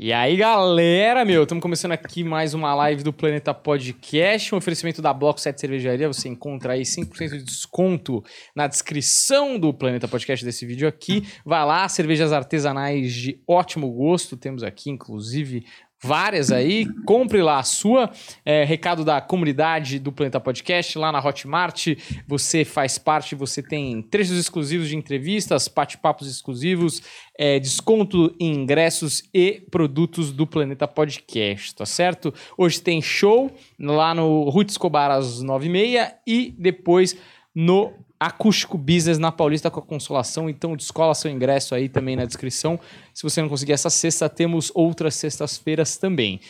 [0.00, 5.02] E aí, galera, meu, estamos começando aqui mais uma live do Planeta Podcast, um oferecimento
[5.02, 6.06] da Bloco 7 Cervejaria.
[6.06, 8.22] Você encontra aí 5% de desconto
[8.54, 11.26] na descrição do Planeta Podcast desse vídeo aqui.
[11.44, 14.36] Vai lá, cervejas artesanais de ótimo gosto.
[14.36, 15.64] Temos aqui, inclusive,
[16.02, 16.86] várias aí.
[17.04, 18.10] Compre lá a sua.
[18.44, 21.88] É, recado da comunidade do Planeta Podcast, lá na Hotmart.
[22.26, 27.02] Você faz parte, você tem trechos exclusivos de entrevistas, bate-papos exclusivos,
[27.38, 32.32] é, desconto em ingressos e produtos do Planeta Podcast, tá certo?
[32.56, 37.16] Hoje tem show lá no Ruth Escobar às 9h30 e depois
[37.54, 40.50] no Acústico Business na Paulista com a Consolação.
[40.50, 42.78] Então, descola seu ingresso aí também na descrição.
[43.14, 46.40] Se você não conseguir essa sexta, temos outras sextas-feiras também.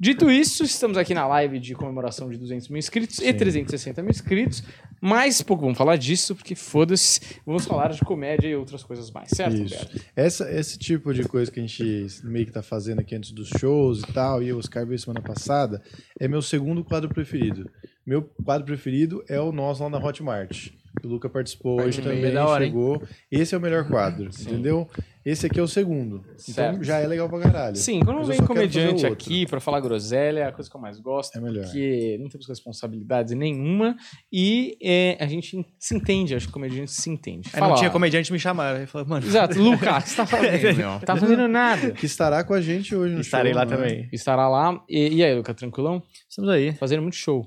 [0.00, 4.12] Dito isso, estamos aqui na live de comemoração de 200 mil inscritos e 360 mil
[4.12, 4.62] inscritos.
[5.00, 9.30] Mas pouco vamos falar disso, porque foda-se, vamos falar de comédia e outras coisas mais,
[9.30, 9.88] certo, Isso.
[10.14, 13.48] Essa, esse tipo de coisa que a gente meio que tá fazendo aqui antes dos
[13.48, 15.82] shows e tal, e o Oscar veio semana passada,
[16.20, 17.68] é meu segundo quadro preferido.
[18.06, 20.68] Meu quadro preferido é o nosso lá na Hotmart.
[21.04, 22.70] O Luca participou hoje também, hora, hein?
[22.70, 23.02] chegou.
[23.30, 24.88] Esse é o melhor quadro, entendeu?
[25.30, 26.24] Esse aqui é o segundo.
[26.38, 26.76] Certo.
[26.76, 27.76] Então já é legal pra caralho.
[27.76, 30.98] Sim, quando vem comediante o aqui pra falar groselha, é a coisa que eu mais
[30.98, 31.36] gosto.
[31.36, 31.64] É melhor.
[31.64, 33.94] Porque não temos responsabilidades nenhuma
[34.32, 37.50] e é, a gente se entende, acho que comediante se entende.
[37.52, 38.78] Aí não tinha comediante me chamaram.
[38.78, 41.00] Aí falou, mano, Exato, Luca, o que você tá fazendo, meu?
[41.00, 41.90] Tá fazendo nada.
[41.90, 43.76] Que estará com a gente hoje no estarei show, lá né?
[43.76, 44.08] também.
[44.10, 44.82] Estará lá.
[44.88, 46.02] E, e aí, Luca, tranquilão?
[46.26, 47.46] Estamos aí, Fazendo muito show.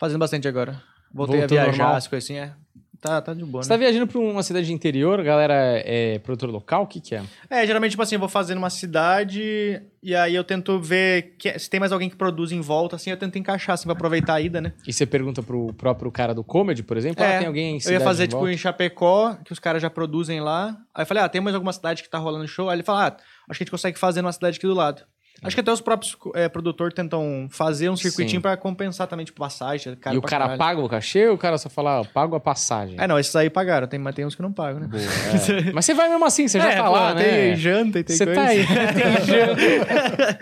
[0.00, 0.80] fazendo bastante agora.
[1.12, 1.96] Voltei Voltou a viajar, normal?
[1.96, 2.54] as coisas assim, é.
[3.00, 3.76] Tá, tá de boa, Você né?
[3.76, 5.54] tá viajando pra uma cidade de interior, a galera
[5.84, 6.82] é produtor local?
[6.82, 7.22] O que que é?
[7.48, 11.56] É, geralmente, tipo assim, eu vou fazer numa cidade e aí eu tento ver que-
[11.58, 14.34] se tem mais alguém que produz em volta, assim, eu tento encaixar, assim, pra aproveitar
[14.34, 14.72] a ida, né?
[14.86, 17.22] E você pergunta pro próprio cara do comedy, por exemplo?
[17.24, 18.52] ah, É, tem alguém em Eu ia fazer, em tipo, volta?
[18.52, 20.76] em Chapecó, que os caras já produzem lá.
[20.94, 22.68] Aí eu falei, ah, tem mais alguma cidade que tá rolando show?
[22.68, 23.16] Aí ele fala, ah,
[23.48, 25.02] acho que a gente consegue fazer numa cidade aqui do lado.
[25.42, 29.38] Acho que até os próprios é, produtores tentam fazer um circuitinho pra compensar também, tipo,
[29.38, 29.94] passagem.
[29.96, 30.58] Caro e o cara caralho.
[30.58, 32.96] paga o cachê ou o cara só fala, ah, pago a passagem?
[32.98, 33.86] É, não, esses aí pagaram.
[33.86, 34.88] Tem, mas tem uns que não pagam, né?
[34.88, 35.00] Boa,
[35.68, 35.72] é.
[35.72, 37.22] Mas você vai mesmo assim, você já É, tá pô, lá, né?
[37.22, 38.40] Tem janta e tem Você coisa.
[38.40, 40.38] tá aí, tem janta.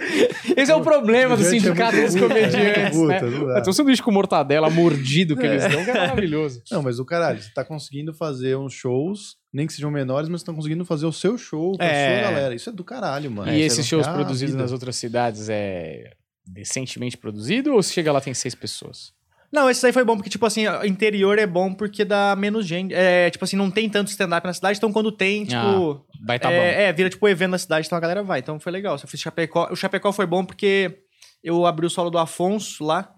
[0.56, 3.21] Esse é o problema do é sindicato dos é comediantes, né?
[3.21, 6.62] Tem um sanduíche com mortadela mordido que eles dão, que é maravilhoso.
[6.71, 10.43] Não, mas o caralho, você tá conseguindo fazer uns shows, nem que sejam menores, mas
[10.43, 12.21] tá conseguindo fazer o seu show com a É.
[12.22, 12.55] sua galera.
[12.55, 13.50] Isso é do caralho, mano.
[13.50, 14.62] e Isso esses é shows a produzidos vida.
[14.62, 16.12] nas outras cidades é
[16.47, 19.12] decentemente produzido ou se chega lá tem seis pessoas?
[19.53, 22.67] Não, esse aí foi bom, porque, tipo assim, o interior é bom porque dá menos
[22.67, 22.93] gente.
[22.93, 26.05] É, tipo assim, não tem tanto stand-up na cidade, então quando tem, tipo.
[26.27, 26.55] Vai tá bom.
[26.55, 28.41] é, é, vira tipo evento na cidade, então a galera vai.
[28.41, 28.97] Então foi legal.
[29.00, 29.69] Eu fiz Chapecó.
[29.71, 30.99] O Chapecó foi bom porque
[31.43, 33.09] eu abri o solo do Afonso lá,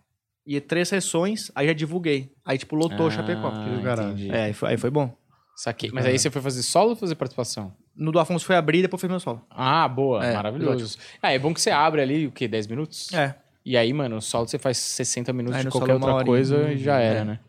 [0.47, 2.31] e três sessões, aí já divulguei.
[2.45, 3.49] Aí, tipo, lotou o Chapecó.
[3.49, 4.09] Ah, do caralho.
[4.13, 4.31] entendi.
[4.31, 5.13] É, aí foi, aí foi bom.
[5.61, 5.91] Saquei.
[5.93, 7.73] Mas aí você foi fazer solo ou fazer participação?
[7.97, 9.45] No do Afonso foi abrir e depois foi meu solo.
[9.51, 10.97] Ah, boa, É, maravilhoso.
[11.21, 12.47] Ah, é bom que você abre ali, o quê?
[12.47, 13.13] 10 minutos?
[13.13, 13.35] É.
[13.67, 16.71] E aí, mano, o solo você faz 60 minutos Aí de qualquer uma outra coisa
[16.71, 17.25] e já era, É.
[17.25, 17.41] né?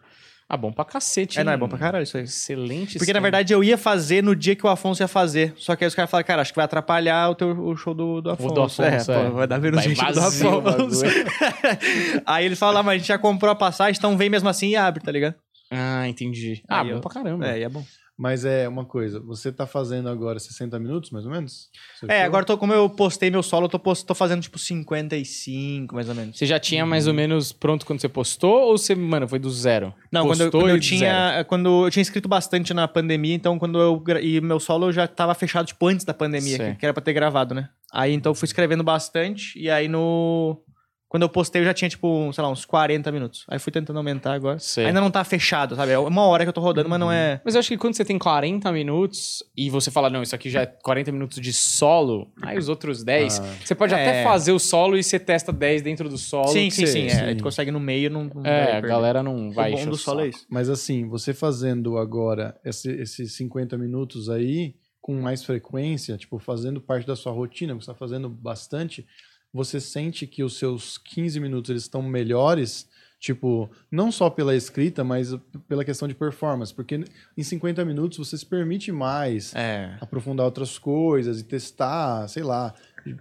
[0.51, 1.59] Ah, bom pra cacete, É, não, é hein?
[1.59, 2.23] bom pra caralho isso aí.
[2.23, 3.21] Excelente Porque, na esquema.
[3.21, 5.53] verdade, eu ia fazer no dia que o Afonso ia fazer.
[5.55, 7.93] Só que aí os caras falaram, cara, acho que vai atrapalhar o, teu, o show
[7.93, 8.55] do, do Afonso.
[8.55, 9.29] do Afonso, é, é.
[9.29, 11.03] pô, vai dar menos Vai gente do vazio o Afonso.
[12.25, 14.75] aí ele fala, mas a gente já comprou a passagem, então vem mesmo assim e
[14.75, 15.35] abre, tá ligado?
[15.71, 16.63] Ah, entendi.
[16.67, 17.47] Ah, Aí bom eu- pra caramba.
[17.47, 17.83] É, e é bom.
[18.21, 21.69] Mas é uma coisa, você tá fazendo agora 60 minutos, mais ou menos?
[21.97, 22.25] Seu É, show?
[22.25, 26.09] agora tô, como eu postei meu solo, eu tô, post- tô fazendo tipo 55, mais
[26.09, 26.37] ou menos.
[26.37, 29.49] Você já tinha mais ou menos pronto quando você postou ou você, mano, foi do
[29.49, 29.93] zero?
[30.11, 30.97] Não, quando eu, Postou quando eu do zero?
[30.99, 31.45] tinha.
[31.47, 34.03] Quando eu tinha escrito bastante na pandemia, então quando eu.
[34.21, 37.13] E meu solo já tava fechado, tipo, antes da pandemia, que, que era pra ter
[37.13, 37.69] gravado, né?
[37.93, 40.61] Aí então eu fui escrevendo bastante, e aí no.
[41.09, 43.43] Quando eu postei, eu já tinha, tipo, sei lá, uns 40 minutos.
[43.49, 44.59] Aí fui tentando aumentar agora.
[44.59, 44.85] Sei.
[44.85, 45.91] Ainda não tá fechado, sabe?
[45.91, 47.41] É uma hora que eu tô rodando, mas não é.
[47.43, 50.51] Mas eu acho que quando você tem 40 minutos e você fala, não, isso aqui
[50.51, 53.43] já é 40 minutos de solo, aí os outros 10, Ah.
[53.65, 54.23] você pode até É.
[54.23, 56.49] fazer o solo e você testa 10 dentro do solo.
[56.49, 58.25] sim, sim, sim, É, tu consegue no meio, não.
[58.25, 60.45] não É, a galera não vai o bom do solo é isso.
[60.47, 66.79] Mas assim, você fazendo agora esse- esses 50 minutos aí, com mais frequência, tipo, fazendo
[66.79, 69.07] parte da sua rotina, você está fazendo bastante,
[69.53, 72.87] você sente que os seus 15 minutos eles estão melhores,
[73.19, 75.35] tipo, não só pela escrita, mas
[75.67, 77.03] pela questão de performance, porque
[77.37, 79.97] em 50 minutos você se permite mais É.
[79.99, 82.73] aprofundar outras coisas e testar, sei lá,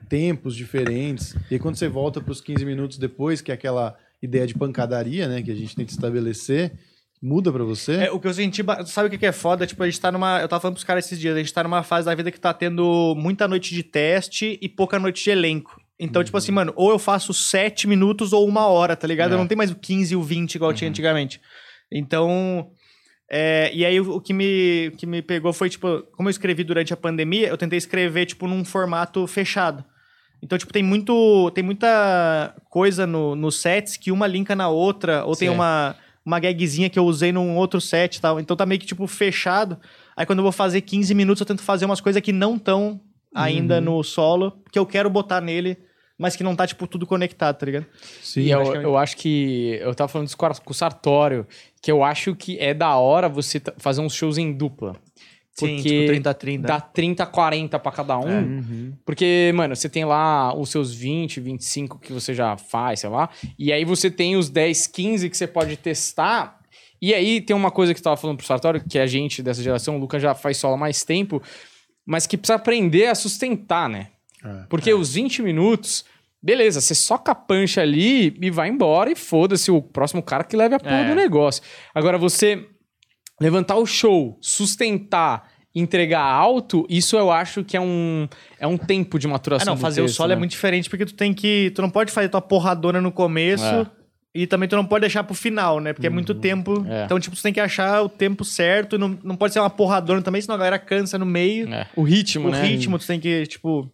[0.08, 1.34] tempos diferentes.
[1.50, 4.54] E aí, quando você volta para os 15 minutos depois, que é aquela ideia de
[4.54, 6.72] pancadaria, né, que a gente tenta estabelecer,
[7.22, 7.92] muda para você?
[8.04, 9.66] É, o que eu senti, sabe o que que é foda?
[9.66, 10.40] Tipo, a gente tá numa.
[10.40, 12.38] Eu tava falando pros caras esses dias, a gente tá numa fase da vida que
[12.38, 15.77] tá tendo muita noite de teste e pouca noite de elenco.
[16.00, 19.32] Então, tipo assim, mano, ou eu faço sete minutos ou uma hora, tá ligado?
[19.32, 19.34] É.
[19.34, 21.40] Eu não tenho mais o 15 e o 20 igual tinha antigamente.
[21.92, 22.70] Então.
[23.30, 26.30] é, e aí o, o que me, o que me pegou foi, tipo, como eu
[26.30, 29.84] escrevi durante a pandemia, eu tentei escrever, tipo, num formato fechado.
[30.42, 31.50] Então, tipo, tem muito.
[31.52, 36.38] Tem muita coisa no, no sets que uma linka na outra, ou tem uma, uma
[36.38, 38.38] gagzinha que eu usei num outro set e tal.
[38.38, 39.76] Então tá meio que, tipo, fechado.
[40.16, 43.00] Aí quando eu vou fazer 15 minutos, eu tento fazer umas coisas que não estão
[43.34, 43.80] ainda Uhum.
[43.96, 45.76] no solo, que eu quero botar nele,
[46.18, 47.86] mas que não tá, tipo, tudo conectado, tá ligado?
[48.22, 49.78] Sim, E eu, acho que é- eu acho que.
[49.80, 51.46] Eu tava falando disso com o Sartório,
[51.80, 54.96] que eu acho que é da hora você fazer uns shows em dupla.
[55.52, 56.68] Sim, Porque tipo, 30 a 30.
[56.68, 58.28] Dá 30, 40 pra cada um.
[58.28, 58.40] É.
[58.40, 58.92] Uhum.
[59.04, 63.28] Porque, mano, você tem lá os seus 20, 25 que você já faz, sei lá.
[63.58, 66.60] E aí você tem os 10, 15 que você pode testar.
[67.02, 69.60] E aí tem uma coisa que eu tava falando pro Sartório, que a gente dessa
[69.62, 71.42] geração, o Lucas já faz solo há mais tempo,
[72.06, 74.08] mas que precisa aprender a sustentar, né?
[74.44, 74.64] É.
[74.68, 76.04] Porque os 20 minutos,
[76.42, 80.56] beleza, você soca a pancha ali e vai embora e foda-se o próximo cara que
[80.56, 81.08] leve a porra É.
[81.08, 81.62] do negócio.
[81.94, 82.66] Agora, você
[83.40, 89.18] levantar o show, sustentar, entregar alto, isso eu acho que é um, é um tempo
[89.18, 90.34] de Ah, maturação não, do fazer o texto, solo né?
[90.34, 91.70] é muito diferente, porque tu tem que.
[91.74, 93.64] Tu não pode fazer tua porradona no começo.
[93.64, 93.86] É.
[94.34, 95.92] E também tu não pode deixar pro final, né?
[95.92, 96.84] Porque é muito tempo.
[96.88, 97.04] É.
[97.04, 98.94] Então, tipo, tu tem que achar o tempo certo.
[98.96, 101.68] e Não, não pode ser uma porradona também, senão a galera cansa no meio.
[101.72, 102.62] É, O ritmo, o né?
[102.62, 103.90] ritmo, tu tem que, tipo.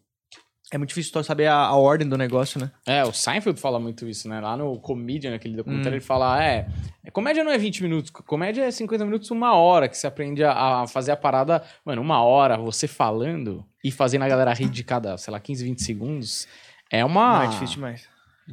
[0.75, 2.71] É muito difícil saber a, a ordem do negócio, né?
[2.85, 4.41] É, o Seinfeld fala muito isso, né?
[4.41, 5.95] Lá no Comedian, naquele documentário, Hum.
[5.97, 6.67] ele fala, é,
[7.13, 10.83] comédia não é 20 minutos, comédia é 50 minutos, uma hora, que você aprende a,
[10.83, 14.83] a fazer a parada, mano, uma hora, você falando e fazendo a galera rir de
[14.83, 16.49] cada, sei lá, 15, 20 segundos,
[16.91, 17.39] é uma...
[17.39, 18.09] Não, é difícil demais.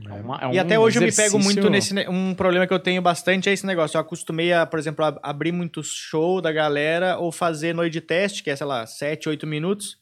[0.10, 1.94] é uma- é e um até hoje eu me pego exercício- muito nesse.
[1.94, 3.98] ne- Um problema que eu tenho bastante é esse negócio.
[3.98, 8.02] Eu acostumei a, por exemplo, a abrir muito show da galera ou fazer noite de
[8.02, 9.98] teste, que é, sei lá, 7, 8 minutos.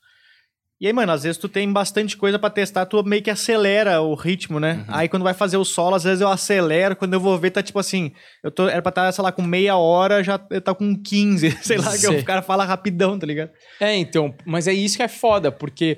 [0.81, 4.01] E aí, mano, às vezes tu tem bastante coisa pra testar, tu meio que acelera
[4.01, 4.85] o ritmo, né?
[4.87, 4.95] Uhum.
[4.95, 7.61] Aí quando vai fazer o solo, às vezes eu acelero, quando eu vou ver, tá
[7.61, 10.73] tipo assim, eu tô, era pra estar, sei lá, com meia hora, já eu tá
[10.73, 12.19] com 15, sei lá, que Sei.
[12.19, 13.51] o cara fala rapidão, tá ligado?
[13.79, 15.97] É, então, mas é isso que é foda, porque,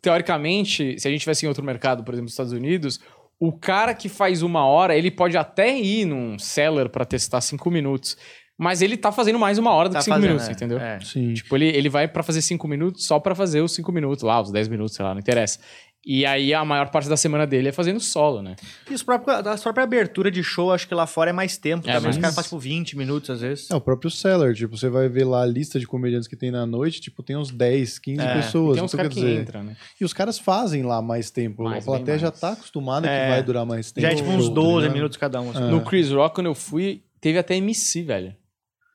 [0.00, 3.00] teoricamente, se a gente tivesse em outro mercado, por exemplo, nos Estados Unidos,
[3.38, 7.70] o cara que faz uma hora, ele pode até ir num seller pra testar cinco
[7.70, 8.16] minutos,
[8.58, 10.52] mas ele tá fazendo mais uma hora do Tá que cinco fazendo, minutos, é.
[10.52, 10.78] entendeu?
[10.78, 11.00] É.
[11.00, 11.34] Sim.
[11.34, 14.40] Tipo, ele, ele vai pra fazer cinco minutos só pra fazer os cinco minutos lá,
[14.40, 15.58] os 10 minutos, sei lá, não interessa.
[16.06, 18.56] E aí a maior parte da semana dele é fazendo solo, né?
[18.90, 21.88] E os próprios, a própria abertura de show, acho que lá fora é mais tempo
[21.88, 22.10] É, também.
[22.10, 23.70] Os mas- caras fazem, tipo, 20 minutos, às vezes.
[23.70, 26.50] É o próprio seller, tipo, você vai ver lá a lista de comediantes que tem
[26.50, 28.74] na noite, tipo, tem uns 10, 15 É, pessoas.
[28.76, 29.76] Tem uns então, caras que dizer, entram, né?
[29.98, 31.62] E os caras fazem lá mais tempo.
[31.64, 33.24] Mais, a plateia já tá acostumada É.
[33.24, 34.06] que vai durar mais tempo.
[34.06, 34.94] Já é tipo uns show, tá 12 ligado?
[34.94, 35.50] minutos cada um.
[35.52, 35.64] assim.
[35.64, 35.70] É.
[35.70, 38.36] No Chris Rock, quando eu fui, teve até MC, velho.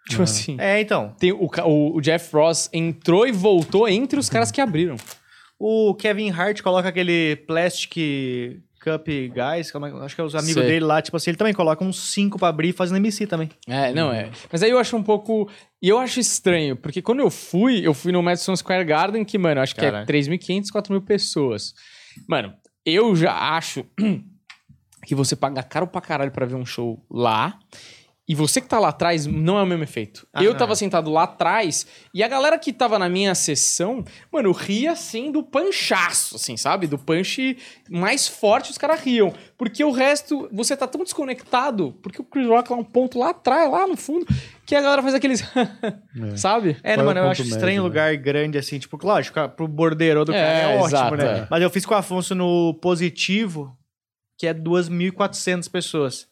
[0.07, 0.23] Tipo É.
[0.23, 0.55] assim.
[0.59, 1.13] É, então.
[1.19, 4.95] Tem o, ca- o, o Jeff Ross entrou e voltou entre os caras que abriram.
[5.59, 7.93] O Kevin Hart coloca aquele Plastic
[8.81, 10.63] Cup Guys, é- acho que é os amigos Sei.
[10.71, 13.49] dele lá, tipo assim, ele também coloca uns 5 pra abrir fazendo MC também.
[13.67, 14.29] É, não é.
[14.51, 15.49] Mas aí eu acho um pouco.
[15.81, 19.37] E eu acho estranho, porque quando eu fui, eu fui no Madison Square Garden, que,
[19.37, 20.07] mano, acho que é Caralho.
[20.07, 21.73] 3.500, 4.000 pessoas.
[22.27, 22.53] Mano,
[22.85, 23.85] eu já acho
[25.05, 27.59] que você paga caro pra caralho pra ver um show lá.
[28.29, 30.27] E você que tá lá atrás não é o mesmo efeito.
[30.31, 30.75] Ah, eu tava é.
[30.75, 35.41] sentado lá atrás e a galera que tava na minha sessão, mano, ria assim do
[35.41, 36.85] panchaço, assim, sabe?
[36.85, 37.57] Do punch
[37.89, 39.33] mais forte os caras riam.
[39.57, 43.31] Porque o resto, você tá tão desconectado, porque o Chris Rock é um ponto lá
[43.31, 44.27] atrás, lá no fundo,
[44.63, 45.43] que a galera faz aqueles.
[46.37, 46.77] sabe?
[46.83, 47.87] É, Qual é mano, eu ponto acho médio, estranho né?
[47.87, 51.39] lugar grande, assim, tipo, lógico, pro bordeiro do É, cara é, ótimo, exato, né?
[51.39, 51.47] é.
[51.49, 53.75] Mas eu fiz com o Afonso no positivo,
[54.37, 56.28] que é 2.400 pessoas.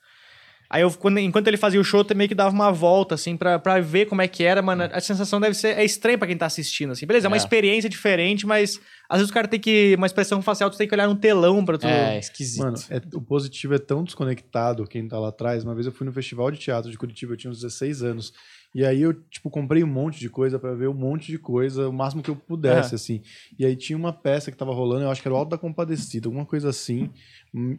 [0.69, 3.37] Aí eu, quando- enquanto ele fazia o show, eu meio que dava uma volta, assim,
[3.37, 4.83] pra, pra ver como é que era, mano.
[4.91, 5.77] A sensação deve ser.
[5.77, 7.05] É estranha pra quem tá assistindo, assim.
[7.05, 7.39] Beleza, é uma É.
[7.39, 9.95] experiência diferente, mas às vezes o cara tem que.
[9.97, 11.87] Uma expressão facial, tu tem que olhar no telão pra tu.
[11.87, 12.63] É, esquisito.
[12.65, 15.63] Mano, é- o positivo é tão desconectado quem tá lá atrás.
[15.63, 18.33] Uma vez eu fui no festival de teatro de Curitiba, eu tinha uns 16 anos.
[18.75, 21.87] E aí eu, tipo, comprei um monte de coisa pra ver um monte de coisa,
[21.87, 22.95] o máximo que eu pudesse, É.
[22.95, 23.21] assim.
[23.57, 25.57] E aí tinha uma peça que tava rolando, eu acho que era o Alto da
[25.57, 27.09] Compadecida, alguma coisa assim.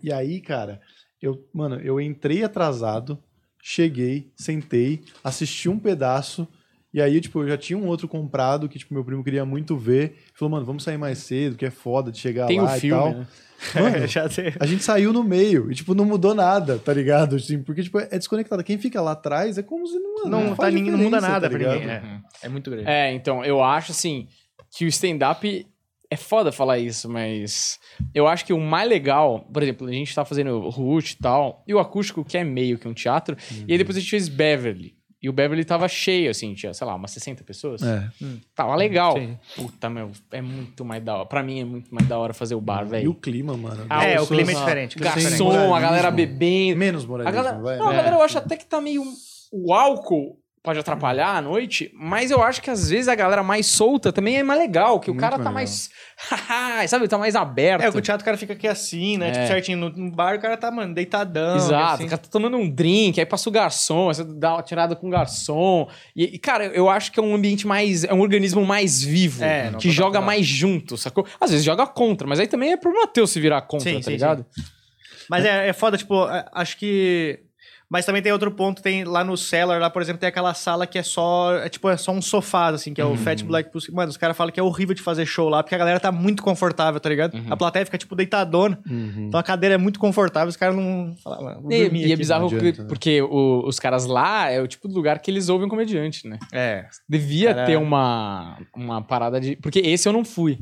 [0.02, 0.80] E aí, cara,
[1.20, 3.18] eu, mano, eu entrei atrasado,
[3.62, 6.46] cheguei, sentei, assisti um pedaço.
[6.92, 9.76] E aí, tipo, eu já tinha um outro comprado que, tipo, meu primo queria muito
[9.76, 10.16] ver.
[10.34, 13.02] Falou, mano, vamos sair mais cedo, que é foda de chegar Tem lá e filme,
[13.02, 13.12] tal.
[13.12, 13.26] né?
[13.74, 13.96] Mano,
[14.60, 17.36] a gente saiu no meio e, tipo, não mudou nada, tá ligado?
[17.36, 18.64] Assim, porque, tipo, é desconectado.
[18.64, 21.40] Quem fica lá atrás é como se não, Não, faz tá, ninguém, não muda nada
[21.42, 21.80] tá pra ligado?
[21.80, 21.90] ninguém.
[21.90, 22.88] É, é muito grande.
[22.88, 24.26] É, então, eu acho assim
[24.70, 25.66] que o stand-up
[26.10, 27.78] é foda falar isso, mas
[28.14, 31.62] eu acho que o mais legal, por exemplo, a gente tá fazendo Root e tal,
[31.66, 33.36] e o acústico, que é meio que um teatro,
[33.66, 34.96] e aí depois a gente fez Beverly.
[35.20, 37.82] E o Beverly tava cheio, assim, tinha, sei lá, umas 60 pessoas.
[37.82, 38.08] É.
[38.54, 39.16] Tava legal.
[39.18, 39.36] Sim.
[39.56, 41.26] Puta, meu, é muito mais da hora.
[41.26, 43.14] Pra mim é muito mais da hora fazer o bar, E o velho.
[43.14, 43.84] clima, mano.
[43.90, 44.96] Ah, É, o clima é diferente.
[44.96, 45.00] é.
[45.02, 46.78] Garçom, a galera bebendo.
[46.78, 47.76] Menos A moralismo, galera, vai.
[47.78, 47.96] não, a É.
[47.96, 49.02] galera eu acho até que tá meio.
[49.52, 50.38] O álcool
[50.68, 54.36] pode atrapalhar à noite, mas eu acho que às vezes a galera mais solta também
[54.36, 55.54] é mais legal, que o Muito cara tá legal.
[55.54, 55.88] mais.
[56.88, 57.84] sabe, tá mais aberto.
[57.84, 59.28] É, o teatro o cara fica aqui assim, né?
[59.28, 59.32] É.
[59.32, 59.78] Tipo, certinho.
[59.78, 61.56] No, no bar o cara tá, mano, deitadão.
[61.56, 62.04] Exato, assim.
[62.04, 64.94] o cara tá tomando um drink, aí passa o garçom, aí você dá uma tirada
[64.94, 65.88] com o garçom.
[66.14, 68.04] E, e, cara, eu acho que é um ambiente mais.
[68.04, 71.26] É um organismo mais vivo, É, não, que joga mais junto, sacou?
[71.40, 74.02] Às vezes joga contra, mas aí também é problema teu se virar contra, Sim, tá
[74.02, 74.44] sim, ligado?
[75.30, 77.40] Mas é, é foda, tipo, acho que.
[77.90, 80.86] Mas também tem outro ponto, tem lá no Cellar, lá, por exemplo, tem aquela sala
[80.86, 81.54] que é só.
[81.56, 83.90] É tipo, é só um sofá, assim, que é o Fat Black Pussy.
[83.90, 86.12] Mano, os caras falam que é horrível de fazer show lá, porque a galera tá
[86.12, 87.40] muito confortável, tá ligado?
[87.48, 88.78] A plateia fica, tipo, deitadona.
[88.86, 89.28] Uhum.
[89.28, 91.14] Então a cadeira é muito confortável, os caras não.
[91.24, 92.16] Falam, mano, vou E, e é aqui.
[92.16, 92.88] bizarro não porque, adianta, né?
[92.88, 96.38] porque o- os caras lá é o tipo de lugar que eles ouvem comediante, né?
[96.52, 96.84] É.
[97.08, 99.56] Devia Cara- ter uma, uma parada de.
[99.56, 100.58] Porque esse eu não fui.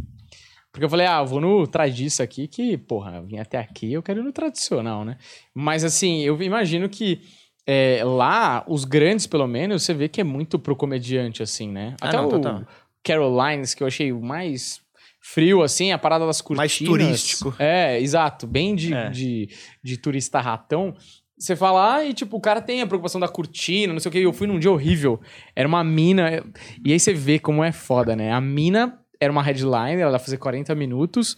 [0.76, 3.90] Porque eu falei, ah, eu vou no tradiço aqui, que, porra, eu vim até aqui,
[3.90, 5.16] eu quero ir no tradicional, né?
[5.54, 7.22] Mas assim, eu imagino que
[7.66, 11.96] é, lá, os grandes, pelo menos, você vê que é muito pro comediante, assim, né?
[11.98, 12.62] Ah, Até não, o total.
[13.02, 14.78] Carolines, que eu achei o mais
[15.22, 16.58] frio, assim, a parada das cortinas.
[16.58, 17.54] Mais turístico.
[17.58, 18.46] É, exato.
[18.46, 19.08] Bem de, É.
[19.08, 19.48] de,
[19.82, 20.94] de turista ratão.
[21.38, 24.12] Você fala, ah, e tipo, o cara tem a preocupação da cortina, não sei o
[24.12, 24.18] que.
[24.18, 25.18] Eu fui num dia horrível.
[25.54, 26.44] Era uma mina.
[26.84, 28.30] E aí você vê como é foda, né?
[28.30, 31.36] A mina era uma headline, ela ia fazer 40 minutos.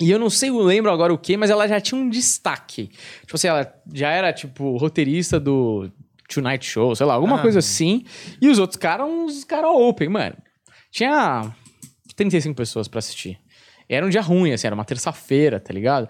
[0.00, 2.88] E eu não sei, eu lembro agora o que, mas ela já tinha um destaque.
[3.20, 5.88] Tipo assim, ela já era, tipo, roteirista do
[6.28, 7.42] Tonight Show, sei lá, alguma Ah.
[7.42, 8.04] coisa assim.
[8.40, 10.36] E os outros caras, uns caras open, mano.
[10.90, 11.54] Tinha
[12.16, 13.38] 35 pessoas pra assistir.
[13.88, 16.08] Era um dia ruim, assim, era uma terça-feira, tá ligado?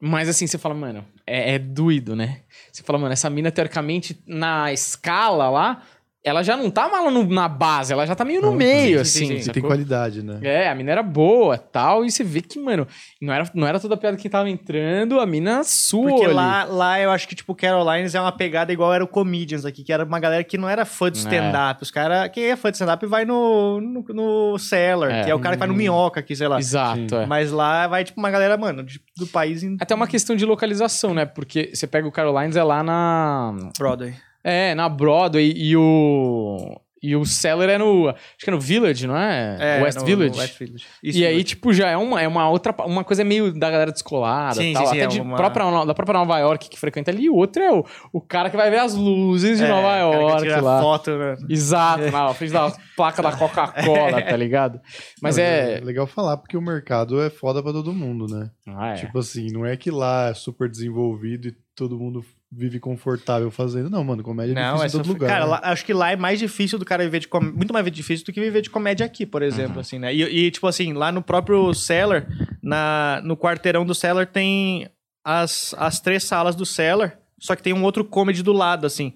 [0.00, 2.42] Mas assim, você fala, mano, é, é doido, né?
[2.72, 5.82] Você fala, mano, essa mina, teoricamente, na escala lá,
[6.24, 9.04] ela já não tá mal no- na base, ela já tá meio no Não, meio,
[9.04, 9.42] sim, sim, assim.
[9.44, 9.50] sim.
[9.50, 10.40] E tem qualidade, né?
[10.42, 12.84] É, a mina era boa tal, e você vê que, mano,
[13.22, 16.34] não era, não era toda a piada que tava entrando, a mina suou Porque ali.
[16.34, 19.84] lá, lá eu acho que, tipo, Carolines é uma pegada igual era o Comedians aqui,
[19.84, 21.20] que era uma galera que não era fã de É.
[21.22, 21.80] stand-up.
[21.82, 25.24] Os caras, quem é fã de stand-up vai no, no, no Cellar, É.
[25.24, 26.58] que é o cara que vai no Minhoca aqui, sei lá.
[26.58, 27.26] Exato, é.
[27.26, 30.44] Mas lá vai, tipo, uma galera, mano, de- do país em Até uma questão de
[30.44, 31.24] localização, né?
[31.24, 33.54] Porque você pega o Carolines, é lá na...
[33.78, 34.14] Broadway.
[34.48, 36.80] É, na Broadway, e o...
[37.02, 38.08] E o Cellar é no...
[38.08, 39.80] Acho que é no Village, não é?
[39.82, 40.40] West no- no Village.
[40.40, 40.84] West Village.
[41.02, 41.44] Isso, e aí, Village.
[41.44, 42.74] tipo, já é uma, é uma outra...
[42.84, 44.86] Uma coisa meio da galera descolada Sim, tal.
[44.86, 47.24] sim, Até é de uma- própria, da própria Nova York que frequenta ali.
[47.24, 49.88] E o outro é o, o cara que vai ver as luzes de É, Nova
[49.94, 50.80] que York tira lá.
[50.80, 51.36] foto, né?
[51.48, 54.80] Exato, na frente da placa da Coca-Cola, tá ligado?
[55.22, 55.80] Mas Não, é.
[55.84, 58.50] legal falar, porque o mercado é foda pra todo mundo, né?
[58.66, 58.94] Ah, é.
[58.94, 63.90] Tipo assim, não é que lá é super desenvolvido e todo mundo vive confortável fazendo.
[63.90, 65.28] Não, mano, comédia é Não, difícil é em todo lugar.
[65.28, 65.50] Cara, né?
[65.50, 67.56] lá- acho que lá é mais difícil do cara viver de comédia.
[67.56, 69.80] Muito mais difícil do que viver de comédia aqui, por exemplo, Uhum.
[69.80, 70.14] assim, né?
[70.14, 72.26] E, e, tipo assim, lá no próprio Cellar,
[72.62, 74.88] na, no quarteirão do Cellar tem
[75.24, 79.12] as, as três salas do Cellar, só que tem um outro comedy do lado, assim.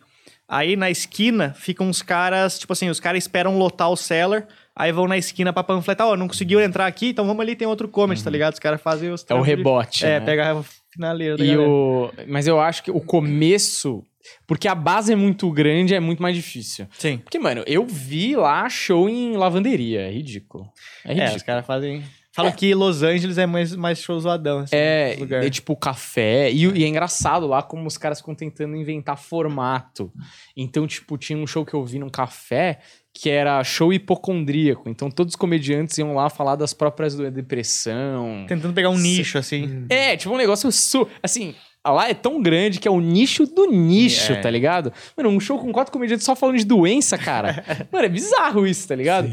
[0.49, 4.90] Aí na esquina ficam uns caras, tipo assim, os caras esperam lotar o Cellar, aí
[4.90, 7.87] vão na esquina pra panfletar, ó, não conseguiu entrar aqui, então vamos ali, tem outro
[7.87, 8.54] comedy, tá ligado?
[8.54, 10.04] Os caras fazem os É o trampos de- rebote.
[10.04, 10.26] É, né?
[10.26, 10.60] pega
[11.00, 11.69] a finaleira da E galera.
[11.71, 12.11] o...
[12.28, 14.04] Mas eu acho que o começo.
[14.47, 16.87] Porque a base é muito grande, é muito mais difícil.
[16.99, 17.19] Sim.
[17.19, 20.02] Porque, mano, eu vi lá show em lavanderia.
[20.02, 20.69] É ridículo.
[21.04, 21.37] É É, ridículo.
[21.37, 22.02] os caras fazem...
[22.33, 26.49] Falam que Los Angeles é mais, mais showzoadão, assim, É, é tipo café.
[26.50, 30.12] E, e é engraçado lá como os caras ficam tentando inventar formato.
[30.57, 32.78] Então, tipo, tinha um show que eu vi num café
[33.14, 34.88] que era show hipocondríaco.
[34.88, 38.44] Então, todos os comediantes iam lá falar das próprias do- depressão.
[38.48, 39.84] Tentando pegar um Cê- nicho, assim.
[39.88, 41.06] É, tipo um negócio su...
[41.22, 41.54] assim,
[41.86, 44.40] lá é tão grande que é o nicho do nicho, É.
[44.40, 44.92] tá ligado?
[45.16, 47.64] Mano, um show com quatro comediantes só falando de doença, cara.
[47.92, 49.30] Mano, é bizarro isso, tá ligado?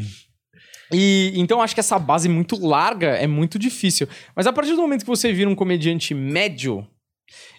[0.92, 4.08] E então acho que essa base muito larga é muito difícil.
[4.34, 6.86] Mas a partir do momento que você vira um comediante médio,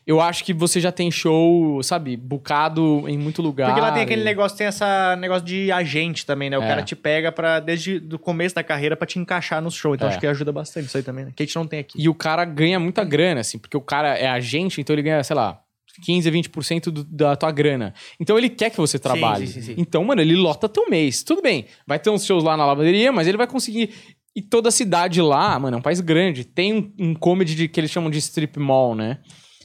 [0.05, 3.67] eu acho que você já tem show, sabe, bucado em muito lugar.
[3.67, 6.57] Porque lá tem aquele e- negócio, tem essa negócio de agente também, né?
[6.57, 6.67] O É.
[6.67, 9.95] cara te pega para desde o começo da carreira pra te encaixar nos shows.
[9.95, 10.11] Então É.
[10.11, 11.31] acho que ajuda bastante isso aí também, né?
[11.35, 12.01] Que a gente não tem aqui.
[12.01, 15.23] E o cara ganha muita grana, assim, porque o cara é agente, então ele ganha,
[15.23, 15.59] sei lá,
[16.03, 17.93] 15, 20% do, da tua grana.
[18.19, 19.45] Então ele quer que você trabalhe.
[19.47, 19.75] sim, sim, sim.
[19.77, 21.23] Então, mano, ele lota teu mês.
[21.23, 23.89] Tudo bem, vai ter uns shows lá na lavanderia, mas ele vai conseguir.
[24.35, 26.45] E toda a cidade lá, mano, é um país grande.
[26.45, 29.17] Tem um, um comedy de- que eles chamam de strip mall, né?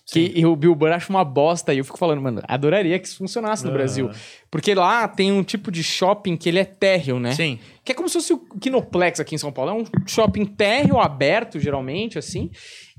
[0.07, 1.73] Que e o Bill Burr acha uma bosta.
[1.73, 3.75] E eu fico falando, mano, adoraria que isso funcionasse no Ah.
[3.75, 4.11] Brasil.
[4.51, 7.33] Porque lá tem um tipo de shopping que ele é térreo, né?
[7.33, 7.59] Sim.
[7.83, 9.71] Que é como se fosse o Kinoplex aqui em São Paulo.
[9.71, 12.51] É um shopping térreo aberto, geralmente, assim.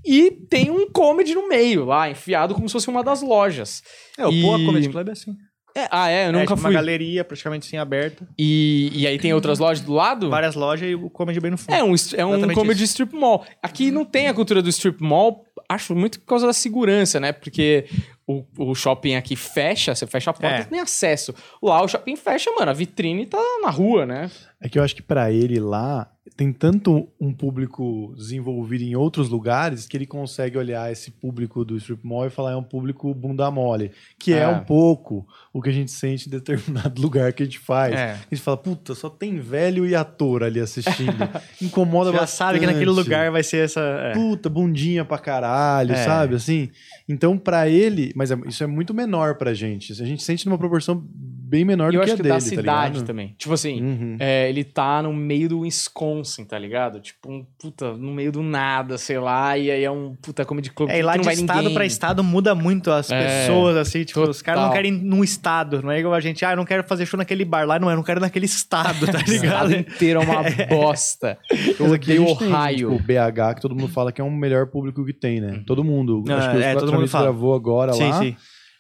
[0.04, 3.82] E tem um comedy no meio lá, enfiado como se fosse uma das lojas.
[4.18, 5.32] É, o E- Poa Comedy Club é assim.
[5.78, 6.26] É, ah, é?
[6.26, 6.70] Eu é, nunca tipo fui.
[6.70, 8.26] uma galeria praticamente assim aberta.
[8.40, 10.30] E, e aí tem outras lojas do lado?
[10.30, 11.74] Várias lojas e o comedy bem no fundo.
[11.76, 12.94] É um, é um comedy isso.
[12.94, 13.46] strip mall.
[13.62, 17.32] Aqui não tem a cultura do strip mall, acho muito por causa da segurança, né?
[17.32, 17.86] Porque
[18.28, 20.60] o, o shopping aqui fecha, você fecha a porta, É.
[20.60, 21.34] não tem acesso.
[21.62, 24.32] Lá o shopping fecha, mano, a vitrine tá na rua, né?
[24.62, 29.30] É que eu acho que pra ele lá tem tanto um público desenvolvido em outros
[29.30, 33.14] lugares que ele consegue olhar esse público do strip mall e falar é um público
[33.14, 34.48] bunda mole, que é, É.
[34.48, 37.94] um pouco o que a gente sente em determinado lugar que a gente faz.
[37.94, 38.12] É.
[38.14, 41.16] A gente fala, puta, só tem velho e ator ali assistindo.
[41.62, 42.38] Incomoda Já bastante.
[42.38, 43.82] sabe que naquele lugar vai ser essa.
[43.82, 44.14] é.
[44.14, 46.04] Puta, bundinha pra caralho, É.
[46.04, 46.34] sabe?
[46.36, 46.72] Assim.
[47.08, 49.92] Então, pra ele, mas é- isso é muito menor pra gente.
[50.02, 51.06] A gente sente numa proporção
[51.48, 53.06] bem menor E do eu que acho a que dele, da tá cidade ligado?
[53.06, 53.36] também.
[53.38, 54.18] Tipo assim, Uhum.
[54.20, 57.00] é, ele tá no meio do Wisconsin, tá ligado?
[57.00, 60.72] Tipo, um puta, no meio do nada, sei lá, e aí é um puta comedy
[60.72, 61.74] club É, e lá não de vai estado ninguém.
[61.74, 64.76] pra estado muda muito as É, pessoas, assim, tipo, os caras não total.
[64.84, 67.18] querem ir num estado, não é igual a gente, ah, eu não quero fazer show
[67.18, 69.74] naquele bar lá, não, eu não quero naquele estado, tá O estado ligado?
[69.74, 71.38] inteiro é uma bosta.
[71.80, 72.92] Eu odeio tem, Ohio.
[72.92, 75.62] tipo, BH, que todo mundo fala que é o melhor público que tem, né?
[75.66, 76.24] Todo mundo.
[76.30, 77.24] Ah, acho que os é, todo quatro mundo fala.
[77.26, 78.20] gravou agora sim, lá.
[78.20, 78.36] sim.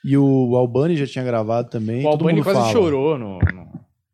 [0.06, 2.04] E o Albani já tinha gravado também.
[2.06, 2.72] O Albani quase fala.
[2.72, 3.66] chorou no, no-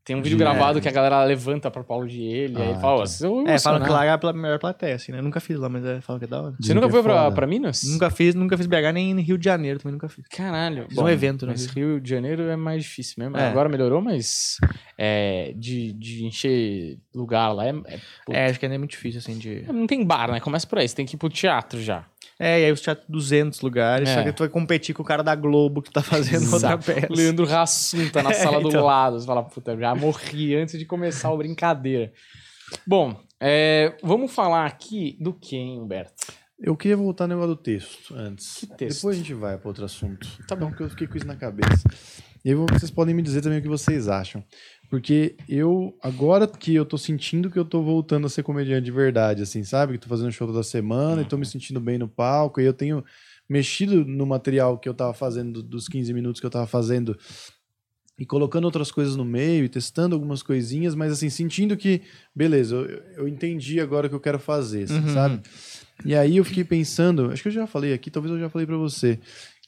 [0.04, 0.82] Tem um vídeo De- gravado é.
[0.82, 3.06] que a galera levanta pra Paulo de ele, e aí Ah, fala, ó, tá.
[3.06, 5.22] vocês vão É, falam que lá é a melhor plateia, assim, né?
[5.22, 6.56] Nunca fiz lá, mas é, falam que é da hora.
[6.60, 7.84] Você nunca foi pra, pra Minas?
[7.84, 10.26] Nunca fiz, nunca fiz BH, nem em Rio de Janeiro também nunca fiz.
[10.28, 10.88] Caralho.
[10.90, 11.52] Fiz um evento, né?
[11.52, 13.38] Mas Rio de Janeiro é mais difícil mesmo.
[13.38, 13.48] É.
[13.50, 14.58] Agora melhorou, mas
[14.98, 18.00] é, de, de encher lugar lá é, é-.
[18.32, 19.66] É, acho que ainda é muito difícil, assim, de...
[19.72, 20.40] Não tem bar, né?
[20.40, 22.06] Começa por aí, você tem que ir pro teatro já.
[22.40, 24.16] É, e aí os teatros 200 lugares, É.
[24.16, 26.86] só que tu vai competir com o cara da Globo que tá fazendo outra Exato.
[26.86, 27.08] peça.
[27.10, 28.84] O Leandro Hassum tá na É, sala do então.
[28.86, 29.20] lado.
[29.20, 32.12] Você fala, puta, já morri antes de começar a brincadeira.
[32.86, 36.14] Bom, é, vamos falar aqui do que, hein, Humberto?
[36.60, 38.58] Eu queria voltar no negócio do texto antes.
[38.60, 38.98] Que texto?
[38.98, 40.28] Depois a gente vai para outro assunto.
[40.48, 40.68] Tá bom.
[40.70, 41.84] Porque eu fiquei com isso na cabeça.
[42.46, 44.44] E aí vocês podem me dizer também o que vocês acham.
[44.92, 48.92] Porque eu, agora que eu tô sentindo que eu tô voltando a ser comediante de
[48.92, 49.94] verdade, assim, sabe?
[49.94, 52.60] Que tô fazendo show toda semana e tô me sentindo bem no palco.
[52.60, 53.02] E eu tenho
[53.48, 57.18] mexido no material que eu tava fazendo, dos 15 minutos que eu tava fazendo,
[58.20, 62.02] e colocando outras coisas no meio e testando algumas coisinhas, mas assim, sentindo que,
[62.36, 65.08] beleza, eu, eu entendi agora o que eu quero fazer, assim, Uhum.
[65.08, 65.42] sabe?
[66.04, 68.68] E aí eu fiquei pensando, acho que eu já falei aqui, talvez eu já falei
[68.68, 69.20] pra você,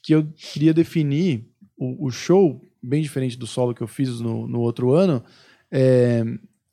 [0.02, 1.46] que eu queria definir
[1.78, 5.22] o, o show, bem diferente do solo que eu fiz no, no outro ano,
[5.70, 6.22] é,